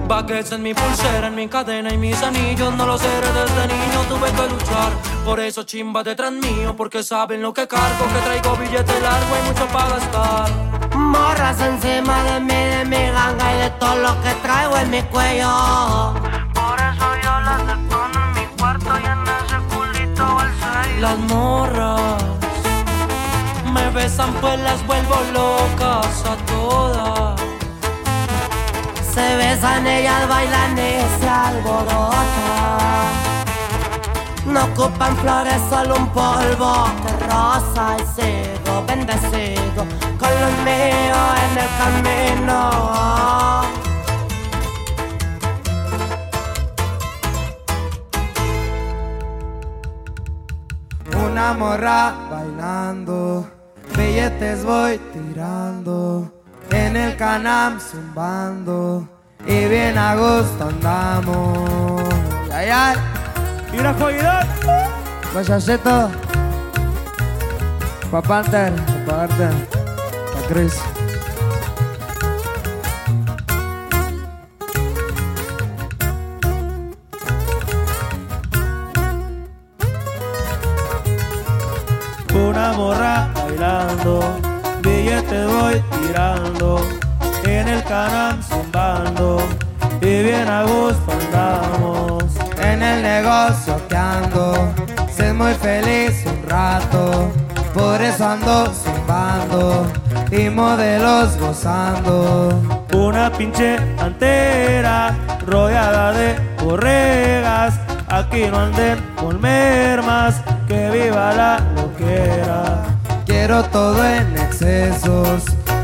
Buckets 0.08 0.52
en 0.52 0.62
mi 0.62 0.74
pulsera, 0.74 1.28
en 1.28 1.36
mi 1.36 1.48
cadena 1.48 1.92
y 1.92 1.98
mis 1.98 2.22
anillos. 2.22 2.74
No 2.76 2.86
lo 2.86 2.98
sé 2.98 3.08
desde 3.10 3.68
niño, 3.68 4.02
tuve 4.08 4.32
que 4.32 4.48
luchar. 4.54 4.94
Por 5.26 5.40
eso 5.40 5.64
chimba 5.64 6.04
detrás 6.04 6.32
mío, 6.32 6.76
porque 6.78 7.02
saben 7.04 7.42
lo 7.42 7.54
que 7.54 7.68
cargo. 7.68 8.06
Que 8.14 8.20
traigo 8.22 8.56
billete 8.58 9.02
largo 9.02 9.36
y 9.36 9.48
mucho 9.48 9.66
para 9.68 9.90
gastar. 9.90 10.50
Morras 10.96 11.60
encima 11.60 12.24
de 12.24 12.40
mí, 12.40 12.54
de 12.54 12.86
mi 12.86 13.12
ganga 13.12 13.56
y 13.56 13.58
de 13.62 13.70
todo 13.72 13.96
lo 13.96 14.22
que 14.22 14.32
traigo 14.44 14.78
en 14.78 14.90
mi 14.92 15.02
cuello. 15.04 16.14
Por 16.54 16.80
eso 16.80 17.08
yo 17.24 17.40
las 17.42 17.68
depongo 17.68 18.20
en 18.26 18.34
mi 18.34 18.46
cuarto 18.58 18.90
y 19.02 19.06
en 19.06 19.24
ese 19.38 19.58
culito 19.74 20.24
al 20.40 20.52
seis. 20.60 21.02
Las 21.02 21.18
morras 21.18 22.24
me 23.74 23.90
besan, 23.90 24.32
pues 24.36 24.60
las 24.60 24.86
vuelvo 24.86 25.16
locas 25.34 26.24
a 26.26 26.36
todas. 26.46 27.55
Se 29.16 29.36
besan, 29.38 29.88
ellas 29.88 30.28
bailan 30.28 30.78
y 30.78 31.02
se 31.20 31.30
alborotan. 31.30 32.26
No 34.46 34.66
ocupan 34.66 35.16
flores, 35.18 35.62
solo 35.70 35.96
un 35.96 36.08
polvo 36.10 36.86
que 37.02 37.14
rosa 37.26 37.96
y 37.98 38.04
sigo 38.16 38.84
bendecido 38.86 39.86
con 40.20 40.34
lo 40.42 40.50
mío 40.68 41.20
en 41.44 41.52
el 41.64 41.70
camino. 41.80 42.60
Una 51.26 51.54
morra 51.54 52.14
bailando, 52.30 53.48
billetes 53.96 54.66
voy 54.66 55.00
tirando, 55.14 56.32
en 56.72 56.96
el 56.96 57.16
canam 57.18 57.80
zumbando, 57.80 59.08
y 59.46 59.66
bien 59.66 59.98
a 59.98 60.16
gusto 60.16 60.68
andamos. 60.70 62.04
Ay, 62.52 62.70
ay, 62.72 62.96
Mira, 63.72 63.94
Joyidad. 63.94 64.48
Guachacito, 65.34 66.10
pa' 68.10 68.22
Panther, 68.22 68.72
pa' 69.06 69.24
Arte, 69.24 69.50
pa' 70.32 70.48
Chris. 70.48 70.76
Una 82.34 82.72
morra 82.74 83.30
bailando, 83.34 84.40
billetes 84.86 85.48
voy 85.48 85.84
tirando, 85.92 86.80
en 87.44 87.68
el 87.68 87.84
canal 87.84 88.42
zumbando, 88.44 89.42
y 90.02 90.24
bien 90.24 90.48
a 90.48 90.64
gusto 90.64 91.12
andamos. 91.12 92.24
En 92.62 92.82
el 92.82 93.02
negocio 93.02 93.76
que 93.90 93.96
ando, 93.96 94.74
sé 95.16 95.34
muy 95.34 95.54
feliz 95.56 96.24
un 96.26 96.50
rato, 96.50 97.32
por 97.74 98.02
eso 98.02 98.28
ando 98.28 98.72
zumbando 98.74 99.88
y 100.32 100.50
modelos 100.50 101.38
gozando. 101.38 102.62
Una 102.94 103.32
pinche 103.32 103.78
antera 104.00 105.16
rodeada 105.46 106.14
de 106.14 106.36
borregas, 106.64 107.74
Aquí 108.08 108.46
no 108.50 108.60
anden 108.60 109.00
con 109.16 109.42
mermas, 109.42 110.36
que 110.68 110.90
viva 110.92 111.34
la 111.34 111.60
loquera. 111.76 112.84
Quiero 113.26 113.64
todo 113.64 114.06
en 114.06 114.45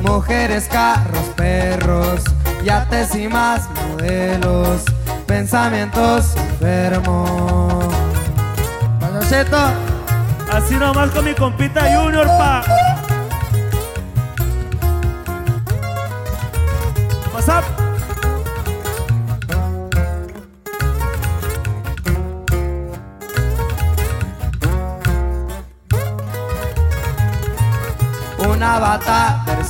mujeres, 0.02 0.68
carros, 0.72 1.26
perros, 1.36 2.22
yates 2.64 3.16
y 3.16 3.28
más 3.28 3.70
modelos, 3.90 4.84
pensamientos 5.26 6.36
enfermos. 6.38 7.94
Payaseto, 9.00 9.58
Así 10.52 10.76
nomás 10.76 11.10
con 11.12 11.26
mi 11.26 11.34
compita 11.34 11.82
Junior, 11.96 12.28
pa. 12.28 12.64
What's 17.34 17.48
up? 17.48 17.81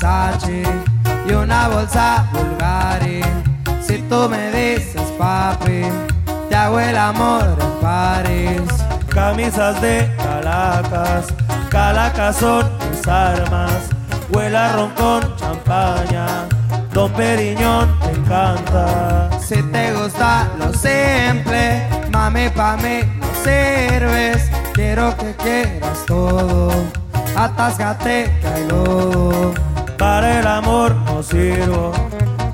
Versace 0.01 0.63
y 1.27 1.31
una 1.31 1.67
bolsa 1.67 2.27
Bulgari. 2.33 3.21
Si 3.85 3.99
tú 4.09 4.27
me 4.29 4.49
dices 4.49 5.01
papi, 5.17 5.83
te 6.49 6.55
hago 6.55 6.79
el 6.79 6.97
amor 6.97 7.55
en 7.61 7.71
París. 7.81 8.61
Camisas 9.09 9.79
de 9.79 10.09
calacas, 10.17 11.27
calacas 11.69 12.35
son 12.37 12.65
mis 12.89 13.07
armas. 13.07 13.89
Huela 14.31 14.73
ron 14.73 14.89
con 14.91 15.35
champaña, 15.35 16.47
Don 16.93 17.11
Periñón 17.11 17.99
te 17.99 18.11
encanta. 18.11 19.29
Si 19.39 19.61
te 19.61 19.93
gusta 19.93 20.49
lo 20.57 20.73
simple, 20.73 21.87
mami 22.09 22.49
pa' 22.49 22.77
mí 22.77 23.01
no 23.19 23.27
sirves. 23.43 24.49
Quiero 24.73 25.15
que 25.17 25.35
quieras 25.35 26.05
todo, 26.07 26.71
atásgate 27.35 28.31
que 28.41 28.47
hay 28.47 28.67
lodo. 28.67 29.70
Para 30.01 30.39
el 30.39 30.47
amor 30.47 30.95
no 31.05 31.21
sirvo, 31.21 31.91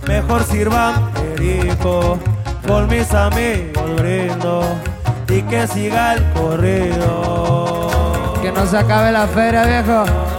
mejor 0.06 0.44
sirvan 0.44 1.14
perico. 1.14 2.20
Con 2.68 2.90
mis 2.90 3.14
amigos 3.14 3.96
brindo 3.96 4.64
y 5.30 5.42
que 5.44 5.66
siga 5.66 6.16
el 6.16 6.30
corrido. 6.34 7.88
Que 8.42 8.52
no 8.52 8.66
se 8.66 8.78
acabe 8.78 9.14
la 9.14 9.28
feria, 9.28 9.64
viejo. 9.64 10.37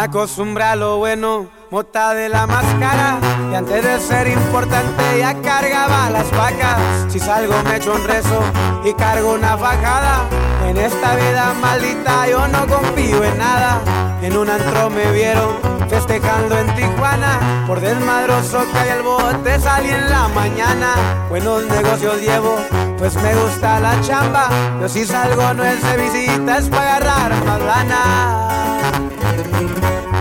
Me 0.00 0.06
acostumbré 0.06 0.64
a 0.64 0.76
lo 0.76 0.96
bueno, 0.96 1.48
mota 1.70 2.14
de 2.14 2.30
la 2.30 2.46
máscara. 2.46 3.18
Y 3.52 3.54
antes 3.54 3.84
de 3.84 4.00
ser 4.00 4.28
importante 4.28 5.18
ya 5.18 5.34
cargaba 5.42 6.08
las 6.08 6.30
vacas. 6.30 6.78
Si 7.10 7.18
salgo 7.18 7.52
me 7.64 7.76
echo 7.76 7.92
un 7.92 8.04
rezo 8.04 8.40
y 8.82 8.94
cargo 8.94 9.34
una 9.34 9.58
fajada. 9.58 10.26
En 10.66 10.78
esta 10.78 11.16
vida 11.16 11.52
maldita 11.60 12.26
yo 12.30 12.48
no 12.48 12.66
confío 12.66 13.22
en 13.22 13.36
nada. 13.36 13.78
En 14.22 14.38
un 14.38 14.48
antro 14.48 14.88
me 14.88 15.12
vieron 15.12 15.58
festejando 15.90 16.58
en 16.58 16.74
Tijuana. 16.74 17.64
Por 17.66 17.80
desmadroso 17.80 18.64
que 18.72 18.92
el 18.92 19.02
bote 19.02 19.60
salí 19.60 19.90
en 19.90 20.08
la 20.08 20.28
mañana. 20.28 20.94
Buenos 21.28 21.66
negocios 21.66 22.22
llevo, 22.22 22.56
pues 22.96 23.14
me 23.16 23.34
gusta 23.34 23.78
la 23.80 24.00
chamba. 24.00 24.48
Yo 24.80 24.88
si 24.88 25.04
salgo 25.04 25.52
no 25.52 25.62
es 25.62 25.82
de 25.82 25.96
visita, 25.98 26.56
es 26.56 26.70
para 26.70 26.96
agarrar 26.96 27.44
más 27.44 27.60
lana. 27.60 28.69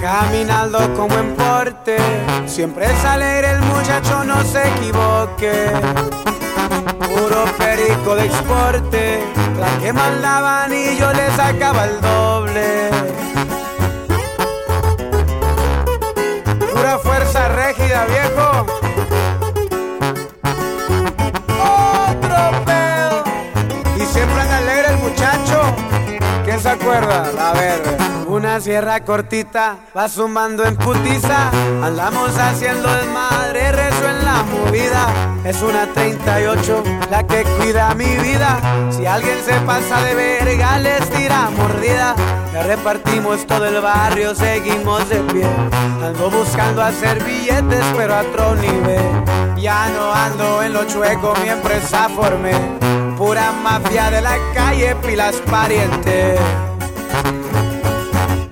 Caminando 0.02 0.94
como 0.96 1.14
en 1.16 1.36
porte, 1.36 1.98
siempre 2.46 2.86
es 2.86 3.04
alegre 3.04 3.52
el 3.52 3.62
muchacho, 3.62 4.24
no 4.24 4.42
se 4.44 4.68
equivoque. 4.70 5.72
Puro 7.00 7.46
perico 7.58 8.16
de 8.16 8.26
exporte, 8.26 9.24
la 9.60 9.78
que 9.80 9.92
mandaban 9.92 10.72
y 10.74 10.98
yo 10.98 11.12
le 11.12 11.30
sacaba 11.36 11.84
el 11.86 12.00
doble. 12.00 12.90
Pura 16.74 16.98
fuerza 17.00 17.50
rígida, 17.50 18.06
viejo. 18.06 18.89
¿Quién 26.62 26.78
se 26.78 26.84
acuerda? 26.84 27.32
La 27.32 27.54
verde. 27.54 27.98
Una 28.28 28.60
sierra 28.60 29.00
cortita 29.06 29.78
va 29.96 30.10
sumando 30.10 30.66
en 30.66 30.76
putiza. 30.76 31.52
Andamos 31.82 32.38
haciendo 32.38 32.94
desmadre, 32.94 33.72
rezo 33.72 34.10
en 34.10 34.26
la 34.26 34.44
movida. 34.44 35.08
Es 35.46 35.62
una 35.62 35.88
38 35.94 36.84
la 37.10 37.26
que 37.26 37.44
cuida 37.44 37.96
mi 37.96 38.14
vida. 38.18 38.60
Si 38.92 39.06
alguien 39.06 39.38
se 39.46 39.54
pasa 39.62 40.02
de 40.02 40.16
verga, 40.16 40.80
les 40.80 41.10
tira 41.12 41.50
mordida. 41.50 42.14
Ya 42.52 42.64
repartimos 42.64 43.48
todo 43.48 43.66
el 43.66 43.80
barrio, 43.80 44.36
seguimos 44.36 45.08
de 45.08 45.22
pie. 45.32 45.48
Ando 46.04 46.30
buscando 46.30 46.82
hacer 46.82 47.24
billetes, 47.24 47.86
pero 47.96 48.16
a 48.16 48.22
otro 48.22 48.56
nivel. 48.56 49.56
Ya 49.56 49.88
no 49.90 50.14
ando 50.14 50.62
en 50.62 50.74
lo 50.74 50.84
chueco, 50.84 51.34
mi 51.42 51.48
empresa 51.48 52.10
formé. 52.10 52.79
Pura 53.20 53.52
mafia 53.52 54.10
de 54.10 54.22
la 54.22 54.38
calle, 54.54 54.96
pilas 55.06 55.36
parientes. 55.52 56.40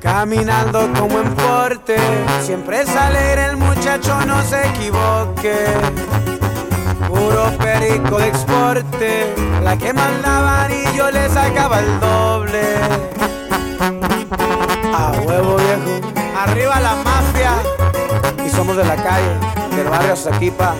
Caminando 0.01 0.89
como 0.99 1.21
en 1.21 1.33
porte, 1.35 1.95
siempre 2.41 2.81
es 2.81 2.93
alegre 2.93 3.45
el 3.45 3.55
muchacho, 3.55 4.19
no 4.25 4.43
se 4.43 4.67
equivoque. 4.67 5.55
Puro 7.07 7.49
perico 7.57 8.17
de 8.17 8.27
exporte, 8.27 9.33
la 9.63 9.77
que 9.77 9.93
mandaban 9.93 10.69
y 10.69 10.97
yo 10.97 11.11
le 11.11 11.29
sacaba 11.29 11.79
el 11.79 11.99
doble. 12.01 12.63
A 14.93 15.13
huevo 15.25 15.55
viejo, 15.55 16.11
arriba 16.37 16.77
la 16.81 16.95
mafia, 16.97 17.53
y 18.45 18.49
somos 18.49 18.75
de 18.75 18.83
la 18.83 18.97
calle, 18.97 19.31
del 19.77 19.87
barrio 19.87 20.17
Saquipa. 20.17 20.75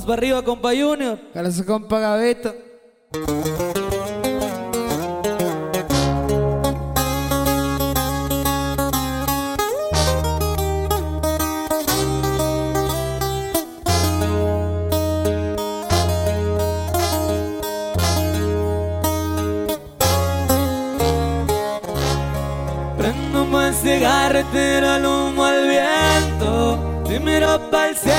Vamos 0.00 0.06
para 0.06 0.14
arriba, 0.14 0.42
compa 0.42 0.70
Junior. 0.70 1.18
Su 1.52 1.64
compa 1.64 1.98
Gavito. 1.98 2.54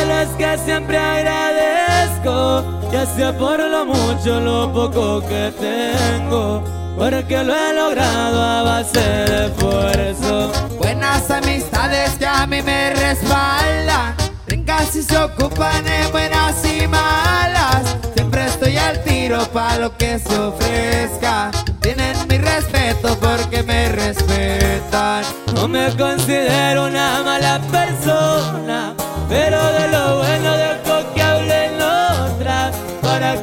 Es 0.10 0.30
que 0.38 0.58
siempre 0.58 0.97
agradezco, 0.97 2.64
ya 2.91 3.06
sea 3.06 3.38
por 3.38 3.60
lo 3.60 3.86
mucho 3.86 4.38
o 4.38 4.39
lo 4.39 4.74
poco 4.74 5.22
que 5.28 5.54
tengo, 5.60 6.64
porque 6.97 7.43
lo 7.43 7.56
he 7.56 7.74
logrado 7.74 8.41
a 8.41 8.64
base 8.64 8.99
de 8.99 9.45
esfuerzo. 9.47 10.52
Buenas 10.78 11.30
amistades 11.30 12.12
que 12.18 12.26
a 12.26 12.47
mí 12.47 12.62
me 12.62 12.93
respaldan. 12.93 14.16
Tengas 14.45 14.95
y 14.95 15.04
se 15.04 15.18
ocupan 15.18 15.88
en 15.88 16.12
buenas 16.12 16.66
y 16.66 16.88
malas. 16.88 17.95
Siempre 18.16 18.45
estoy 18.45 18.78
al 18.78 19.04
tiro 19.04 19.45
para 19.54 19.78
lo 19.78 19.97
que 19.97 20.20
se 20.20 20.38
ofrezca. 20.38 21.52
Tienen 21.82 22.16
mi 22.28 22.38
respeto 22.38 23.18
porque 23.20 23.64
me 23.64 23.89
respetan. 23.89 25.24
No 25.56 25.68
me 25.68 25.95
considero 25.95 26.88
una 26.88 27.24
mala 27.24 27.60
persona, 27.72 28.93
pero 29.30 29.62
de 29.74 29.91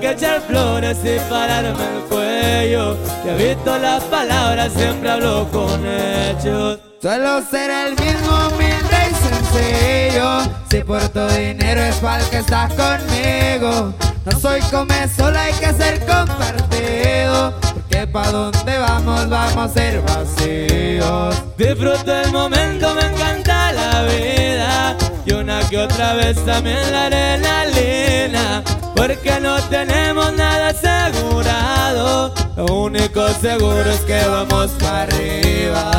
que 0.08 0.14
echar 0.14 0.40
flores 0.42 0.98
y 1.04 1.18
pararme 1.30 1.70
el 1.70 2.02
cuello. 2.08 2.96
Que 3.22 3.30
he 3.30 3.54
visto 3.54 3.78
las 3.78 4.02
palabras, 4.04 4.72
siempre 4.72 5.10
hablo 5.10 5.48
con 5.50 5.84
hechos. 5.86 6.78
Suelo 7.00 7.42
ser 7.42 7.70
el 7.70 7.90
mismo 7.92 8.48
humilde 8.48 8.98
y 9.10 9.14
sencillo. 9.14 10.40
Si 10.70 10.78
por 10.82 11.08
tu 11.08 11.26
dinero 11.28 11.82
es 11.82 11.96
para 11.96 12.22
el 12.22 12.30
que 12.30 12.38
estás 12.38 12.72
conmigo. 12.74 13.92
No 14.24 14.40
soy 14.40 14.60
come 14.70 15.08
solo, 15.08 15.38
hay 15.38 15.52
que 15.54 15.72
ser 15.72 16.00
compartido. 16.00 17.54
Porque 17.60 18.06
pa' 18.06 18.30
donde 18.30 18.78
vamos, 18.78 19.28
vamos 19.28 19.70
a 19.70 19.74
ser 19.74 20.02
vacíos. 20.02 21.42
Disfruto 21.56 22.14
el 22.14 22.32
momento, 22.32 22.94
me 22.94 23.02
encanta 23.02 23.72
la 23.72 24.02
vida. 24.02 24.96
Y 25.24 25.32
una 25.32 25.60
que 25.68 25.78
otra 25.78 26.14
vez 26.14 26.42
también 26.44 26.92
la 26.92 27.06
adrenalina. 27.06 28.62
Porque 28.98 29.38
no 29.40 29.62
tenemos 29.68 30.32
nada 30.32 30.70
asegurado. 30.70 32.34
Lo 32.56 32.66
único 32.82 33.28
seguro 33.40 33.88
es 33.88 34.00
que 34.00 34.20
vamos 34.26 34.72
para 34.72 35.02
arriba. 35.04 35.90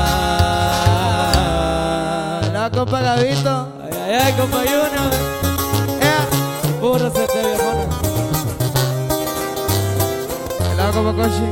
La 2.52 2.70
compa 2.70 3.00
Gavito. 3.00 3.72
Ay, 3.82 3.94
ay, 4.04 4.14
ay, 4.22 4.34
compa 4.34 4.58
Junior. 4.58 5.12
Eh. 6.02 6.24
Burro 6.82 7.10
se 7.10 7.26
te 7.26 7.40
viejona. 7.40 7.86
La 10.76 10.92
compa 10.92 11.14
Koshi. 11.24 11.48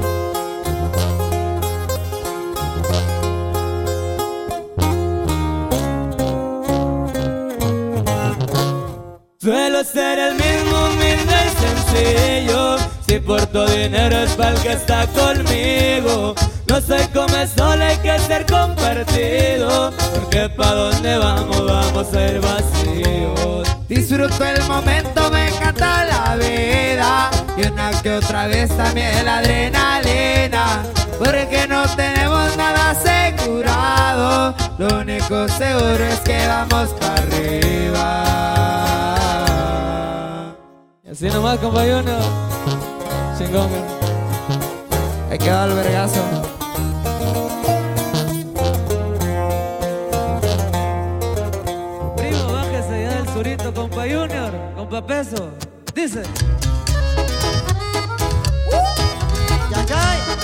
Suelo 9.39 9.81
ser 9.85 10.19
el 10.19 10.35
mismo 10.35 10.76
sencillo 11.91 12.77
Si 13.07 13.19
por 13.19 13.45
tu 13.47 13.65
dinero 13.65 14.17
es 14.17 14.31
para 14.31 14.51
el 14.51 14.59
que 14.61 14.73
está 14.73 15.07
conmigo 15.07 16.35
No 16.67 16.81
soy 16.81 17.05
como 17.13 17.47
solo, 17.55 17.83
hay 17.83 17.97
que 17.97 18.19
ser 18.19 18.45
compartido 18.45 19.91
Porque 20.13 20.49
pa' 20.49 20.73
donde 20.73 21.17
vamos, 21.17 21.65
vamos 21.65 22.13
a 22.13 22.27
ir 22.27 22.41
vacíos 22.41 23.77
Disfruto 23.87 24.43
el 24.43 24.61
momento, 24.65 25.31
me 25.31 25.47
encanta 25.47 26.03
la 26.03 26.35
vida. 26.35 27.31
Y 27.55 27.67
una 27.67 27.91
que 28.01 28.15
otra 28.15 28.47
vez 28.47 28.69
también 28.75 29.23
la 29.23 29.37
adrenalina. 29.37 30.83
Porque 31.17 31.65
no 31.69 31.83
tenemos 31.95 32.57
nada 32.57 32.89
asegurado. 32.89 34.53
Lo 34.77 34.99
único 34.99 35.47
seguro 35.47 36.03
es 36.03 36.19
que 36.19 36.45
vamos 36.47 36.89
para 36.99 37.13
arriba. 37.15 38.57
Así 41.09 41.29
nomás, 41.29 41.57
compa 41.59 41.79
Junior 41.79 42.21
Chingón, 43.37 43.69
eh. 43.71 43.85
Hay 45.31 45.37
que 45.37 45.49
el 45.49 45.73
vergazo. 45.73 46.21
Primo, 52.17 52.51
bájese 52.51 53.03
ya 53.03 53.15
del 53.15 53.29
surito, 53.29 53.73
compa 53.73 54.01
Junior 54.01 54.51
Compa 54.75 55.05
Peso 55.05 55.49
Dice 55.95 56.23
Primo, 59.71 60.36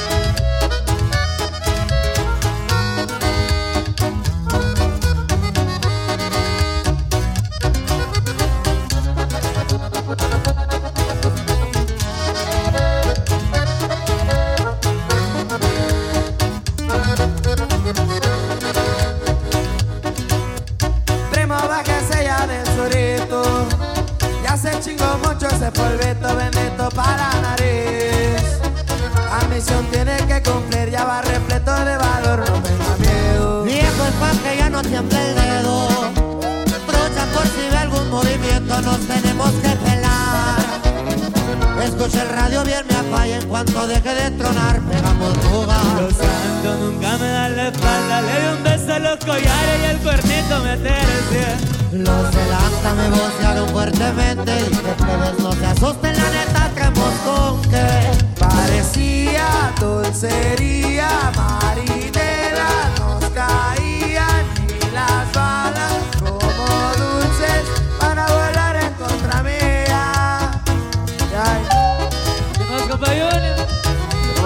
El 42.03 42.29
radio 42.29 42.65
bien, 42.65 42.85
me 42.89 42.95
apaga 42.95 43.37
en 43.37 43.47
cuanto 43.47 43.87
deje 43.87 44.13
de 44.13 44.31
tronar, 44.31 44.81
pegamos 44.81 45.37
fuga. 45.37 45.77
Los 46.01 46.13
santos 46.13 46.79
nunca 46.81 47.17
me 47.17 47.29
dan 47.29 47.55
la 47.55 47.67
espalda 47.69 48.21
Le 48.21 48.41
di 48.41 48.47
un 48.57 48.63
beso 48.63 48.93
a 48.93 48.99
los 48.99 49.19
collares 49.19 49.79
y 49.81 49.85
el 49.85 49.97
cuernito 49.99 50.59
me 50.65 50.75
tercia 50.75 51.57
Los 51.93 52.35
delanta 52.35 52.93
me 52.97 53.09
vocearon 53.09 53.69
fuertemente. 53.69 54.53
Dije, 54.53 54.95
plebes, 54.97 55.39
no 55.39 55.53
se 55.53 55.65
asusten, 55.65 56.17
la 56.17 56.29
neta, 56.29 56.71
traemos 56.75 57.13
con 57.23 57.61
que. 57.71 58.11
Parecía 58.37 59.73
dulcería, 59.79 61.31
marinera, 61.37 62.67
nos 62.99 63.29
caían 63.29 64.45
y 64.67 64.93
las 64.93 65.31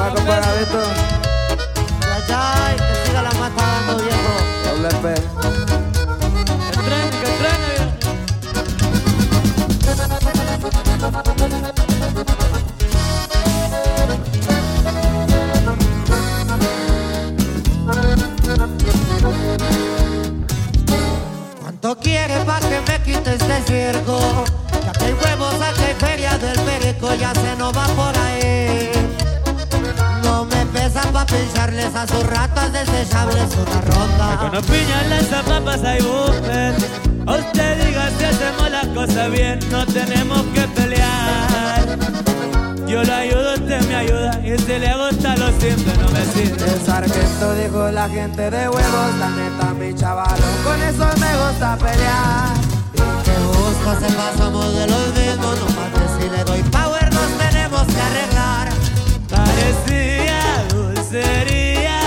¿qué 0.08 0.14
va 0.14 0.14
a 0.14 0.16
comprar 0.16 0.44
a 0.44 0.54
Beto? 0.54 0.82
Ay, 2.14 2.24
ay, 2.36 2.76
que 2.78 2.94
siga 3.08 3.22
la 3.24 3.32
mata 3.32 3.64
dando 3.66 4.04
viejo. 4.04 4.34
Doble 4.66 4.90
P. 5.02 5.06
Tren, 6.86 7.10
que 7.10 7.30
tren. 7.40 7.62
¿Cuánto 21.62 21.90
quieres 22.00 22.40
pa' 22.46 22.60
que 22.60 22.82
me 22.88 23.02
quite 23.04 23.36
este 23.36 23.62
circo? 23.66 24.46
Ya 24.86 24.92
que 24.94 25.06
hay 25.06 25.14
huevos, 25.14 25.56
aquí 25.62 25.84
hay 25.84 25.96
feria 25.96 26.38
del 26.38 26.60
perico, 26.62 27.14
ya 27.16 27.34
se 27.34 27.56
nos 27.58 27.76
va 27.76 27.88
por 27.88 28.17
pincharles 31.28 31.96
a 31.96 32.08
sus 32.08 32.24
ratas 32.26 32.74
desechables 32.74 33.50
una 33.56 33.82
ronda. 33.82 34.38
Con 34.40 34.62
piñas, 34.64 35.08
lanzapapas 35.10 35.84
hay 35.84 36.02
buffet 36.02 36.76
A 37.26 37.36
usted 37.36 37.86
diga 37.86 38.10
si 38.18 38.24
hacemos 38.24 38.72
las 38.72 38.88
cosas 38.88 39.32
bien 39.32 39.60
No 39.70 39.86
tenemos 39.86 40.42
que 40.54 40.62
pelear 40.76 41.98
Yo 42.88 43.04
lo 43.04 43.14
ayudo, 43.14 43.54
usted 43.54 43.82
me 43.88 43.96
ayuda 43.96 44.40
Y 44.44 44.58
si 44.58 44.80
le 44.80 44.94
gusta 44.98 45.36
lo 45.36 45.48
simple 45.60 45.94
no 46.02 46.10
me 46.12 46.26
sirve 46.26 46.66
El 46.66 46.86
sargento 46.86 47.54
dijo 47.56 47.92
la 47.92 48.10
gente 48.10 48.50
de 48.50 48.70
huevos, 48.70 49.16
la 49.20 49.30
neta 49.30 49.74
mi 49.74 49.94
chavalo, 49.94 50.46
con 50.64 50.82
eso 50.82 51.06
me 51.20 51.32
gusta 51.38 51.78
pelear. 51.78 52.54
Que 53.24 53.32
busca 53.46 54.00
se 54.00 54.14
pasamos 54.14 54.74
de 54.74 54.88
los 54.88 55.08
mismos, 55.14 55.60
no 55.60 55.66
mates 55.76 56.12
si 56.20 56.30
le 56.30 56.44
doy 56.44 56.64
power, 56.64 57.14
nos 57.14 57.30
tenemos 57.38 57.84
que 57.84 58.02
arreglar. 58.02 58.70
Parecía 59.30 60.27
dulcería 61.10 62.02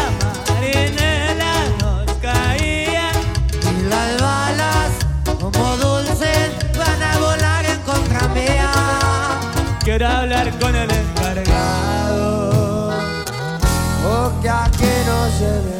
Marinela 0.48 1.54
nos 1.80 2.12
caía. 2.18 3.10
Y 3.52 3.82
las 3.88 4.20
balas, 4.20 4.90
como 5.24 5.76
dulces, 5.76 6.50
van 6.76 7.02
a 7.02 7.18
volar 7.18 7.64
en 7.64 7.78
contra 7.80 8.28
mía. 8.28 8.70
Quiero 9.82 10.06
hablar 10.06 10.50
con 10.58 10.76
el 10.76 10.90
encargado. 10.90 12.90
O 14.06 14.40
que 14.42 14.50
aquí 14.50 14.92
no 15.06 15.30
se 15.38 15.44
ve 15.44 15.79